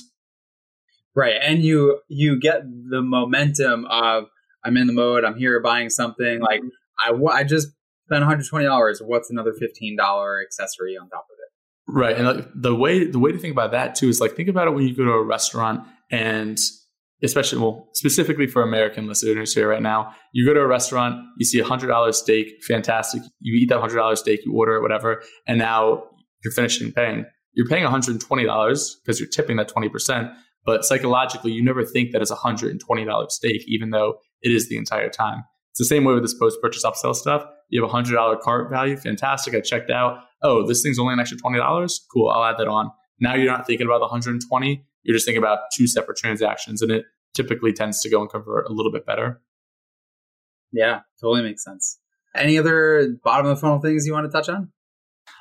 Right. 1.16 1.36
And 1.42 1.64
you 1.64 2.02
you 2.10 2.40
get 2.40 2.64
the 2.90 3.02
momentum 3.02 3.86
of 3.86 4.26
I'm 4.64 4.76
in 4.76 4.88
the 4.88 4.94
mode, 4.94 5.24
I'm 5.24 5.38
here 5.38 5.62
buying 5.62 5.90
something 5.90 6.42
like 6.42 6.62
I 7.00 7.14
I 7.32 7.44
just 7.44 7.70
spent 8.06 8.24
$120. 8.24 8.98
What's 9.06 9.32
another 9.32 9.54
$15 9.54 10.44
accessory 10.44 10.98
on 10.98 11.10
top 11.10 11.26
of 11.32 11.38
it? 11.40 11.92
Right. 11.92 12.18
And 12.18 12.28
like 12.28 12.48
the 12.54 12.76
way 12.76 13.06
the 13.06 13.20
way 13.20 13.32
to 13.32 13.38
think 13.38 13.54
about 13.54 13.72
that 13.72 13.96
too 13.96 14.10
is 14.10 14.20
like 14.20 14.34
think 14.34 14.50
about 14.50 14.68
it 14.68 14.72
when 14.72 14.86
you 14.86 14.94
go 14.94 15.06
to 15.06 15.12
a 15.12 15.24
restaurant 15.24 15.88
and 16.12 16.58
especially 17.24 17.60
well 17.60 17.90
specifically 17.94 18.46
for 18.46 18.62
American 18.62 19.08
listeners 19.08 19.54
here 19.54 19.70
right 19.70 19.82
now, 19.82 20.14
you 20.34 20.46
go 20.46 20.54
to 20.54 20.62
a 20.62 20.68
restaurant, 20.68 21.24
you 21.38 21.46
see 21.46 21.60
a 21.60 21.66
hundred 21.66 21.88
dollar 21.88 22.12
steak, 22.12 22.64
fantastic. 22.68 23.22
You 23.40 23.58
eat 23.60 23.70
that 23.70 23.80
hundred 23.80 23.98
dollar 23.98 24.16
steak, 24.16 24.42
you 24.46 24.54
order 24.54 24.76
it, 24.76 24.82
whatever, 24.82 25.24
and 25.48 25.58
now 25.58 26.04
you're 26.44 26.54
finishing 26.54 26.92
paying. 26.92 27.26
You're 27.54 27.68
paying 27.68 27.86
$120 27.86 28.20
because 29.02 29.20
you're 29.20 29.30
tipping 29.30 29.56
that 29.58 29.70
20%. 29.70 30.34
But 30.66 30.84
psychologically, 30.84 31.52
you 31.52 31.64
never 31.64 31.86
think 31.86 32.12
that 32.12 32.22
it's 32.22 32.32
a 32.32 32.36
$120 32.36 33.32
steak, 33.32 33.64
even 33.68 33.92
though 33.92 34.16
it 34.42 34.52
is 34.52 34.68
the 34.68 34.78
entire 34.78 35.10
time. 35.10 35.44
It's 35.72 35.80
the 35.80 35.86
same 35.86 36.04
way 36.04 36.14
with 36.14 36.24
this 36.24 36.34
post 36.34 36.58
purchase 36.62 36.84
upsell 36.84 37.16
stuff. 37.16 37.46
You 37.70 37.82
have 37.82 37.90
a 37.90 37.94
$100 37.94 38.42
cart 38.42 38.70
value. 38.70 38.98
Fantastic. 38.98 39.54
I 39.54 39.62
checked 39.62 39.90
out. 39.90 40.20
Oh, 40.42 40.68
this 40.68 40.82
thing's 40.82 41.00
only 41.00 41.14
an 41.14 41.20
extra 41.20 41.38
$20. 41.38 41.92
Cool. 42.14 42.30
I'll 42.30 42.44
add 42.44 42.58
that 42.58 42.68
on. 42.68 42.92
Now 43.20 43.36
you're 43.36 43.52
not 43.52 43.66
thinking 43.66 43.88
about 43.88 44.00
the 44.00 44.06
120. 44.06 44.86
You're 45.04 45.16
just 45.16 45.26
thinking 45.26 45.42
about 45.42 45.60
two 45.74 45.88
separate 45.88 46.18
transactions, 46.18 46.82
and 46.82 46.92
it 46.92 47.06
typically 47.34 47.74
tends 47.74 48.02
to 48.02 48.10
go 48.10 48.22
and 48.22 48.30
convert 48.30 48.68
a 48.68 48.74
little 48.74 48.92
bit 48.92 49.06
better. 49.06 49.42
Yeah, 50.72 51.02
totally 51.22 51.44
makes 51.44 51.64
sense. 51.64 52.00
Any 52.36 52.58
other 52.58 53.16
bottom 53.24 53.46
of 53.46 53.56
the 53.56 53.62
funnel 53.62 53.80
things 53.80 54.06
you 54.06 54.14
want 54.14 54.30
to 54.30 54.32
touch 54.32 54.50
on? 54.50 54.72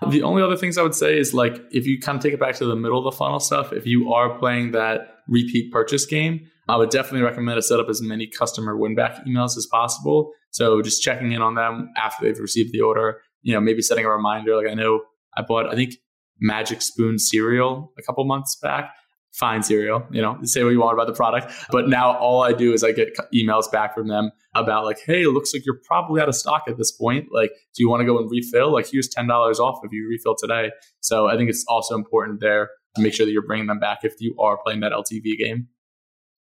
The 0.09 0.23
only 0.23 0.43
other 0.43 0.57
things 0.57 0.79
I 0.79 0.83
would 0.83 0.95
say 0.95 1.19
is 1.19 1.35
like 1.35 1.61
if 1.71 1.87
you 1.87 2.01
kind 2.01 2.17
of 2.17 2.23
take 2.23 2.33
it 2.33 2.41
back 2.41 2.55
to 2.57 2.65
the 2.65 2.77
middle 2.77 2.99
of 2.99 3.05
the 3.05 3.17
funnel 3.17 3.41
stuff, 3.41 3.73
if 3.73 3.87
you 3.87 4.13
are 4.13 4.39
playing 4.39 4.73
that 4.73 5.17
repeat 5.29 5.73
purchase 5.73 6.07
game, 6.07 6.47
I 6.69 6.77
would 6.77 6.91
definitely 6.91 7.23
recommend 7.23 7.57
to 7.57 7.63
set 7.63 7.81
up 7.81 7.89
as 7.89 8.01
many 8.01 8.27
customer 8.27 8.77
win 8.77 8.95
back 8.95 9.25
emails 9.27 9.57
as 9.57 9.67
possible. 9.71 10.33
So 10.51 10.83
just 10.83 11.03
checking 11.03 11.33
in 11.33 11.43
on 11.43 11.55
them 11.55 11.91
after 11.97 12.25
they've 12.25 12.39
received 12.39 12.73
the 12.73 12.81
order, 12.81 13.21
you 13.43 13.53
know, 13.53 13.61
maybe 13.61 13.83
setting 13.83 14.05
a 14.05 14.11
reminder. 14.11 14.57
Like 14.57 14.71
I 14.71 14.75
know 14.75 15.03
I 15.37 15.43
bought, 15.43 15.71
I 15.71 15.75
think 15.75 15.97
Magic 16.41 16.83
Spoon 16.83 17.19
cereal 17.19 17.93
a 17.99 18.03
couple 18.03 18.25
months 18.25 18.57
back 18.57 18.91
fine 19.35 19.65
cereal, 19.65 20.07
you 20.13 20.23
know, 20.23 20.39
say 20.45 20.63
what 20.63 20.71
you 20.71 20.81
want 20.81 20.95
about 20.95 21.09
the 21.09 21.13
product. 21.13 21.53
But 21.71 21.89
now 21.89 22.17
all 22.17 22.43
I 22.43 22.53
do 22.53 22.73
is 22.73 22.85
I 22.85 22.93
get 22.93 23.17
emails 23.35 23.71
back 23.71 23.95
from 23.95 24.07
them 24.07 24.31
about 24.55 24.85
like, 24.85 25.01
hey, 25.05 25.23
it 25.23 25.31
looks 25.31 25.53
like 25.53 25.67
you're 25.67 25.81
probably 25.85 26.21
out 26.21 26.29
of 26.29 26.37
stock 26.37 26.63
at 26.69 26.79
this 26.79 26.93
point. 26.93 27.27
Like, 27.33 27.51
do 27.75 27.83
you 27.83 27.91
want 27.91 28.01
to 28.01 28.07
go 28.07 28.17
and 28.19 28.31
refill? 28.31 28.73
Like, 28.73 28.89
here's 28.91 29.09
$10 29.09 29.29
off 29.59 29.81
if 29.83 29.93
you 29.93 30.09
refill 30.09 30.37
today. 30.39 30.71
So 31.01 31.29
I 31.29 31.37
think 31.37 31.51
it's 31.51 31.65
also 31.67 31.97
important 31.97 32.41
there 32.41 32.71
to 32.95 33.03
make 33.03 33.13
sure 33.13 33.27
that 33.27 33.33
you're 33.33 33.47
bringing 33.47 33.67
them 33.67 33.81
back 33.81 34.05
if 34.05 34.15
you 34.21 34.37
are 34.39 34.57
playing 34.57 34.81
that 34.81 34.93
LTV 34.93 35.37
game. 35.37 35.67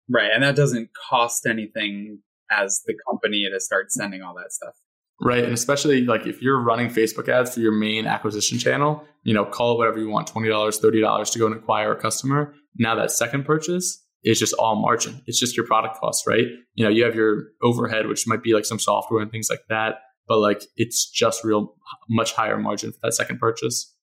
Right. 0.09 0.31
And 0.35 0.43
that 0.43 0.57
doesn't 0.57 0.91
cost 1.09 1.47
anything 1.47 2.19
as 2.51 2.83
the 2.87 2.95
company 3.09 3.49
to 3.49 3.61
start 3.61 3.93
sending 3.93 4.23
all 4.23 4.35
that 4.35 4.53
stuff. 4.53 4.75
Right. 5.23 5.45
And 5.45 5.53
especially 5.53 6.07
like 6.07 6.27
if 6.27 6.41
you're 6.41 6.59
running 6.59 6.89
Facebook 6.89 7.29
ads 7.29 7.55
for 7.55 7.61
your 7.61 7.73
main 7.73 8.07
acquisition 8.07 8.59
channel, 8.59 9.05
you 9.23 9.35
know, 9.35 9.45
call 9.45 9.75
it 9.75 9.79
whatever 9.79 9.99
you 9.99 10.09
want 10.09 10.33
$20, 10.33 10.49
$30 10.49 11.33
to 11.33 11.39
go 11.39 11.47
and 11.47 11.55
acquire 11.55 11.93
a 11.93 12.01
customer. 12.01 12.55
Now 12.79 12.95
that 12.95 13.11
second 13.11 13.45
purchase 13.45 14.03
is 14.25 14.39
just 14.39 14.55
all 14.55 14.77
margin. 14.77 15.21
It's 15.27 15.39
just 15.39 15.57
your 15.57 15.67
product 15.67 15.99
cost, 15.99 16.27
right? 16.27 16.47
You 16.75 16.85
know, 16.85 16.91
you 16.91 17.05
have 17.05 17.15
your 17.15 17.49
overhead, 17.63 18.07
which 18.07 18.27
might 18.27 18.43
be 18.43 18.55
like 18.55 18.65
some 18.65 18.79
software 18.79 19.21
and 19.21 19.31
things 19.31 19.49
like 19.51 19.61
that, 19.69 19.97
but 20.27 20.39
like 20.39 20.63
it's 20.77 21.11
just 21.11 21.45
real 21.45 21.75
much 22.09 22.33
higher 22.33 22.57
margin 22.57 22.93
for 22.93 22.99
that 23.03 23.13
second 23.13 23.39
purchase. 23.39 23.95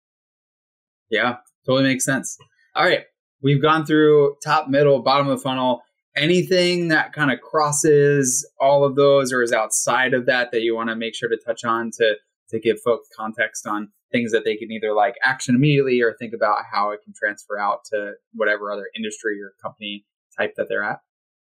Yeah, 1.09 1.37
totally 1.65 1.83
makes 1.83 2.05
sense. 2.05 2.37
All 2.75 2.85
right. 2.85 3.05
We've 3.41 3.61
gone 3.61 3.85
through 3.85 4.35
top, 4.43 4.67
middle, 4.67 5.01
bottom 5.01 5.27
of 5.27 5.37
the 5.37 5.43
funnel 5.43 5.81
anything 6.17 6.89
that 6.89 7.13
kind 7.13 7.31
of 7.31 7.39
crosses 7.41 8.47
all 8.59 8.83
of 8.83 8.95
those 8.95 9.31
or 9.31 9.41
is 9.43 9.53
outside 9.53 10.13
of 10.13 10.25
that 10.25 10.51
that 10.51 10.61
you 10.61 10.75
want 10.75 10.89
to 10.89 10.95
make 10.95 11.15
sure 11.15 11.29
to 11.29 11.37
touch 11.45 11.63
on 11.63 11.91
to 11.91 12.15
to 12.49 12.59
give 12.59 12.77
folks 12.83 13.07
context 13.15 13.67
on 13.67 13.89
things 14.11 14.31
that 14.31 14.45
they 14.45 14.55
can 14.55 14.71
either 14.71 14.93
like 14.93 15.15
action 15.23 15.53
immediately 15.55 16.01
or 16.01 16.15
think 16.17 16.33
about 16.33 16.59
how 16.71 16.91
it 16.91 17.01
can 17.03 17.13
transfer 17.13 17.59
out 17.59 17.79
to 17.85 18.13
whatever 18.33 18.71
other 18.71 18.87
industry 18.95 19.41
or 19.41 19.53
company 19.61 20.05
type 20.37 20.53
that 20.55 20.67
they're 20.69 20.83
at 20.83 20.99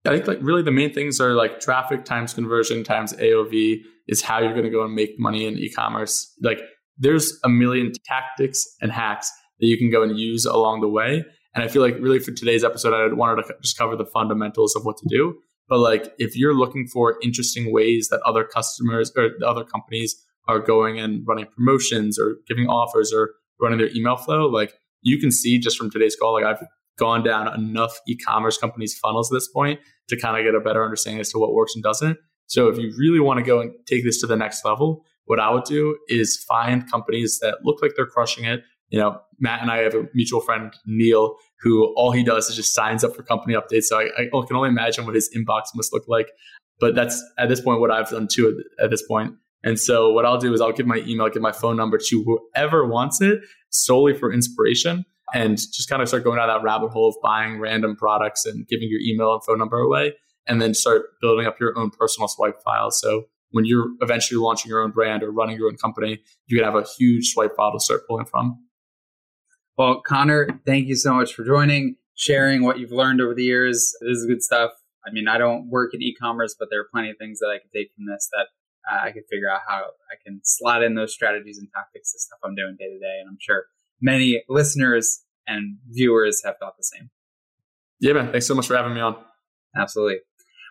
I 0.05 0.09
think 0.15 0.27
like 0.27 0.39
really 0.41 0.63
the 0.63 0.71
main 0.71 0.93
things 0.93 1.21
are 1.21 1.33
like 1.33 1.59
traffic 1.59 2.05
times 2.05 2.33
conversion 2.33 2.83
times 2.83 3.13
AOV 3.13 3.81
is 4.07 4.21
how 4.21 4.39
you're 4.39 4.53
going 4.53 4.63
to 4.63 4.71
go 4.71 4.83
and 4.83 4.95
make 4.95 5.19
money 5.19 5.45
in 5.45 5.59
e-commerce. 5.59 6.33
Like 6.41 6.59
there's 6.97 7.39
a 7.43 7.49
million 7.49 7.91
tactics 8.05 8.65
and 8.81 8.91
hacks 8.91 9.31
that 9.61 9.67
you 9.67 9.77
can 9.77 9.89
go 9.89 10.03
and 10.03 10.19
use 10.19 10.45
along 10.45 10.81
the 10.81 10.89
way. 10.89 11.23
And 11.55 11.63
I 11.63 11.67
feel 11.67 11.81
like 11.81 11.95
really 11.99 12.19
for 12.19 12.31
today's 12.31 12.63
episode, 12.63 12.93
I 12.93 13.13
wanted 13.13 13.43
to 13.43 13.55
just 13.61 13.77
cover 13.77 13.95
the 13.95 14.05
fundamentals 14.05 14.75
of 14.75 14.83
what 14.83 14.97
to 14.97 15.05
do. 15.09 15.37
But 15.69 15.79
like 15.79 16.13
if 16.19 16.35
you're 16.35 16.53
looking 16.53 16.87
for 16.87 17.17
interesting 17.23 17.71
ways 17.71 18.09
that 18.09 18.21
other 18.25 18.43
customers 18.43 19.11
or 19.15 19.31
other 19.45 19.63
companies 19.63 20.15
are 20.47 20.59
going 20.59 20.99
and 20.99 21.23
running 21.25 21.45
promotions 21.45 22.19
or 22.19 22.37
giving 22.47 22.67
offers 22.67 23.13
or 23.13 23.31
running 23.61 23.79
their 23.79 23.91
email 23.95 24.17
flow, 24.17 24.47
like 24.47 24.73
you 25.01 25.17
can 25.17 25.31
see 25.31 25.59
just 25.59 25.77
from 25.77 25.89
today's 25.89 26.15
call, 26.15 26.33
like 26.33 26.43
I've 26.43 26.65
gone 26.97 27.23
down 27.23 27.53
enough 27.53 27.99
e-commerce 28.07 28.57
companies 28.57 28.97
funnels 28.97 29.31
at 29.31 29.35
this 29.35 29.47
point 29.47 29.79
to 30.09 30.17
kind 30.17 30.37
of 30.37 30.43
get 30.43 30.59
a 30.59 30.63
better 30.63 30.83
understanding 30.83 31.21
as 31.21 31.31
to 31.31 31.39
what 31.39 31.53
works 31.53 31.73
and 31.73 31.83
doesn't. 31.83 32.17
So 32.47 32.67
if 32.67 32.77
you 32.77 32.93
really 32.97 33.19
want 33.19 33.39
to 33.39 33.43
go 33.43 33.61
and 33.61 33.71
take 33.87 34.03
this 34.03 34.19
to 34.21 34.27
the 34.27 34.35
next 34.35 34.65
level, 34.65 35.05
what 35.25 35.39
I 35.39 35.49
would 35.49 35.63
do 35.63 35.97
is 36.09 36.43
find 36.47 36.89
companies 36.91 37.39
that 37.39 37.59
look 37.63 37.81
like 37.81 37.93
they're 37.95 38.05
crushing 38.05 38.43
it. 38.43 38.63
You 38.91 38.99
know, 38.99 39.19
Matt 39.39 39.61
and 39.61 39.71
I 39.71 39.77
have 39.77 39.95
a 39.95 40.07
mutual 40.13 40.41
friend, 40.41 40.71
Neil, 40.85 41.35
who 41.61 41.93
all 41.95 42.11
he 42.11 42.23
does 42.23 42.49
is 42.49 42.55
just 42.55 42.73
signs 42.73 43.03
up 43.03 43.15
for 43.15 43.23
company 43.23 43.55
updates. 43.55 43.85
So 43.85 43.99
I, 43.99 44.03
I 44.17 44.29
oh, 44.33 44.43
can 44.43 44.55
only 44.55 44.69
imagine 44.69 45.05
what 45.05 45.15
his 45.15 45.29
inbox 45.35 45.63
must 45.73 45.91
look 45.93 46.07
like. 46.07 46.27
But 46.79 46.93
that's 46.93 47.23
at 47.39 47.49
this 47.49 47.61
point 47.61 47.79
what 47.79 47.89
I've 47.89 48.09
done 48.09 48.27
too 48.27 48.63
at 48.83 48.91
this 48.91 49.01
point. 49.07 49.33
And 49.63 49.79
so 49.79 50.11
what 50.11 50.25
I'll 50.25 50.39
do 50.39 50.53
is 50.53 50.61
I'll 50.61 50.71
give 50.71 50.87
my 50.87 50.97
email, 51.07 51.29
give 51.29 51.41
my 51.41 51.51
phone 51.51 51.77
number 51.77 51.97
to 51.97 52.23
whoever 52.23 52.85
wants 52.85 53.21
it 53.21 53.39
solely 53.69 54.13
for 54.13 54.33
inspiration 54.33 55.05
and 55.33 55.57
just 55.57 55.89
kind 55.89 56.01
of 56.01 56.07
start 56.07 56.23
going 56.23 56.37
down 56.37 56.47
that 56.47 56.63
rabbit 56.63 56.89
hole 56.89 57.09
of 57.09 57.15
buying 57.23 57.59
random 57.59 57.95
products 57.95 58.45
and 58.45 58.67
giving 58.67 58.89
your 58.89 58.99
email 58.99 59.33
and 59.33 59.43
phone 59.43 59.59
number 59.59 59.77
away 59.77 60.13
and 60.47 60.61
then 60.61 60.73
start 60.73 61.03
building 61.21 61.45
up 61.45 61.59
your 61.59 61.77
own 61.77 61.91
personal 61.91 62.27
swipe 62.27 62.61
file. 62.63 62.91
So 62.91 63.25
when 63.51 63.65
you're 63.65 63.87
eventually 64.01 64.39
launching 64.39 64.69
your 64.69 64.81
own 64.81 64.91
brand 64.91 65.23
or 65.23 65.31
running 65.31 65.57
your 65.57 65.67
own 65.67 65.77
company, 65.77 66.19
you 66.47 66.57
can 66.57 66.65
have 66.65 66.75
a 66.75 66.85
huge 66.97 67.27
swipe 67.27 67.55
file 67.55 67.71
to 67.71 67.79
start 67.79 68.01
pulling 68.07 68.25
from. 68.25 68.57
Well, 69.77 70.01
Connor, 70.05 70.47
thank 70.65 70.87
you 70.87 70.95
so 70.95 71.13
much 71.13 71.33
for 71.33 71.43
joining, 71.43 71.95
sharing 72.15 72.63
what 72.63 72.79
you've 72.79 72.91
learned 72.91 73.21
over 73.21 73.33
the 73.33 73.43
years. 73.43 73.95
This 74.01 74.17
is 74.17 74.25
good 74.25 74.43
stuff. 74.43 74.71
I 75.05 75.11
mean, 75.11 75.27
I 75.27 75.37
don't 75.37 75.69
work 75.69 75.93
in 75.93 76.01
e-commerce, 76.01 76.55
but 76.57 76.67
there 76.69 76.81
are 76.81 76.87
plenty 76.91 77.09
of 77.09 77.17
things 77.17 77.39
that 77.39 77.47
I 77.47 77.57
can 77.57 77.69
take 77.73 77.91
from 77.95 78.05
this 78.05 78.29
that 78.33 78.47
uh, 78.91 79.05
I 79.05 79.11
can 79.11 79.23
figure 79.29 79.49
out 79.49 79.61
how 79.67 79.79
I 79.79 80.15
can 80.23 80.41
slot 80.43 80.83
in 80.83 80.95
those 80.95 81.13
strategies 81.13 81.57
and 81.57 81.67
tactics 81.73 82.11
to 82.11 82.19
stuff 82.19 82.39
I'm 82.43 82.55
doing 82.55 82.75
day 82.77 82.89
to 82.89 82.99
day. 82.99 83.17
And 83.19 83.29
I'm 83.29 83.37
sure 83.39 83.65
many 84.01 84.43
listeners 84.49 85.23
and 85.47 85.77
viewers 85.89 86.43
have 86.45 86.55
thought 86.59 86.77
the 86.77 86.83
same. 86.83 87.09
Yeah, 87.99 88.13
man. 88.13 88.31
Thanks 88.31 88.47
so 88.47 88.55
much 88.55 88.67
for 88.67 88.75
having 88.75 88.93
me 88.93 89.01
on. 89.01 89.15
Absolutely. 89.75 90.19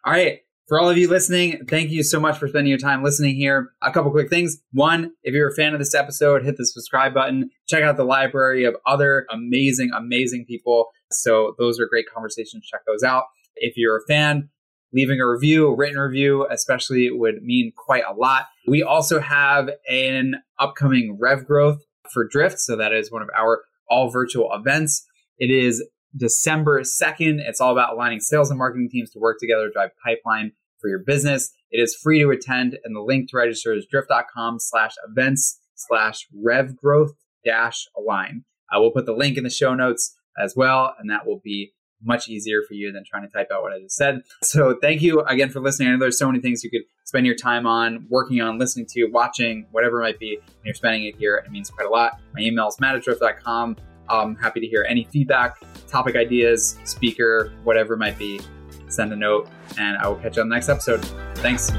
All 0.05 0.13
right. 0.13 0.41
For 0.71 0.79
all 0.79 0.89
of 0.89 0.97
you 0.97 1.09
listening, 1.09 1.67
thank 1.67 1.91
you 1.91 2.05
so 2.05 2.21
much 2.21 2.39
for 2.39 2.47
spending 2.47 2.69
your 2.69 2.79
time 2.79 3.03
listening 3.03 3.35
here. 3.35 3.73
A 3.83 3.91
couple 3.91 4.13
quick 4.13 4.31
things. 4.31 4.63
One, 4.73 5.11
if 5.25 5.35
you're 5.35 5.49
a 5.49 5.55
fan 5.57 5.73
of 5.73 5.81
this 5.81 5.97
episode, 5.97 6.45
hit 6.45 6.59
the 6.59 6.65
subscribe 6.65 7.13
button. 7.13 7.51
Check 7.69 7.83
out 7.83 7.97
the 7.97 8.05
library 8.05 8.63
of 8.63 8.77
other 8.87 9.27
amazing, 9.33 9.91
amazing 9.93 10.45
people. 10.47 10.87
So 11.11 11.57
those 11.59 11.81
are 11.81 11.89
great 11.89 12.07
conversations. 12.15 12.69
Check 12.71 12.83
those 12.87 13.03
out. 13.03 13.25
If 13.57 13.77
you're 13.77 13.97
a 13.97 14.07
fan, 14.07 14.49
leaving 14.93 15.21
a 15.21 15.29
review, 15.29 15.67
a 15.67 15.75
written 15.75 15.99
review, 15.99 16.47
especially 16.49 17.11
would 17.11 17.43
mean 17.43 17.73
quite 17.77 18.05
a 18.09 18.15
lot. 18.15 18.47
We 18.69 18.85
also 18.85 19.19
have 19.19 19.71
an 19.91 20.37
upcoming 20.61 21.19
Rev 21.21 21.47
Growth 21.47 21.81
for 22.13 22.29
Drift. 22.29 22.61
So 22.61 22.77
that 22.77 22.93
is 22.93 23.11
one 23.11 23.23
of 23.23 23.29
our 23.37 23.63
all 23.89 24.09
virtual 24.09 24.49
events. 24.53 25.05
It 25.37 25.51
is 25.51 25.85
December 26.17 26.83
2nd. 26.83 27.41
It's 27.41 27.61
all 27.61 27.73
about 27.73 27.93
aligning 27.93 28.21
sales 28.21 28.51
and 28.51 28.59
marketing 28.59 28.89
teams 28.91 29.11
to 29.11 29.19
work 29.19 29.39
together 29.39 29.67
to 29.67 29.73
drive 29.73 29.91
pipeline 30.05 30.53
for 30.81 30.89
your 30.89 30.99
business. 30.99 31.53
It 31.71 31.81
is 31.81 31.95
free 31.95 32.21
to 32.21 32.31
attend, 32.31 32.79
and 32.85 32.97
the 32.97 33.01
link 33.01 33.31
to 33.31 33.37
register 33.37 33.75
is 33.75 33.87
drift.com 33.87 34.59
slash 34.59 34.95
events 35.09 35.61
slash 35.75 36.27
rev 36.35 36.77
growth 36.77 37.13
dash 37.45 37.87
align. 37.97 38.45
Uh, 38.71 38.77
I 38.77 38.79
will 38.79 38.91
put 38.91 39.07
the 39.07 39.13
link 39.13 39.37
in 39.37 39.45
the 39.45 39.51
show 39.51 39.75
notes 39.75 40.17
as 40.39 40.55
well, 40.57 40.95
and 40.99 41.11
that 41.11 41.27
will 41.27 41.41
be 41.43 41.73
much 42.03 42.29
easier 42.29 42.63
for 42.67 42.75
you 42.75 42.91
than 42.93 43.05
trying 43.05 43.23
to 43.23 43.29
type 43.29 43.49
out 43.53 43.63
what 43.63 43.73
I 43.73 43.81
just 43.81 43.97
said. 43.97 44.23
So 44.43 44.77
thank 44.81 45.03
you 45.03 45.21
again 45.21 45.51
for 45.51 45.61
listening. 45.61 45.89
I 45.89 45.93
know 45.93 45.99
there's 45.99 46.19
so 46.19 46.27
many 46.27 46.41
things 46.41 46.65
you 46.65 46.71
could 46.71 46.83
spend 47.05 47.27
your 47.27 47.35
time 47.35 47.67
on, 47.67 48.07
working 48.09 48.41
on, 48.41 48.59
listening 48.59 48.87
to, 48.93 49.05
watching, 49.07 49.67
whatever 49.71 50.01
it 50.01 50.05
might 50.05 50.19
be, 50.19 50.37
and 50.37 50.65
you're 50.65 50.75
spending 50.75 51.05
it 51.05 51.17
here. 51.17 51.37
And 51.37 51.47
it 51.47 51.51
means 51.51 51.69
quite 51.69 51.87
a 51.87 51.91
lot. 51.91 52.19
My 52.35 52.41
email 52.41 52.69
is 52.69 52.81
matt@drift.com. 52.81 53.77
I'm 54.11 54.37
happy 54.37 54.61
to 54.61 54.67
hear 54.67 54.85
any 54.89 55.05
feedback, 55.05 55.63
topic 55.87 56.17
ideas, 56.17 56.79
speaker, 56.85 57.53
whatever 57.65 57.95
it 57.95 57.99
might 57.99 58.19
be. 58.19 58.41
Send 58.89 59.13
a 59.13 59.17
note, 59.17 59.49
and 59.79 59.97
I 59.99 60.09
will 60.09 60.17
catch 60.17 60.37
you 60.37 60.43
on 60.43 60.49
the 60.49 60.55
next 60.55 60.69
episode. 60.69 61.05
Thanks. 61.37 61.71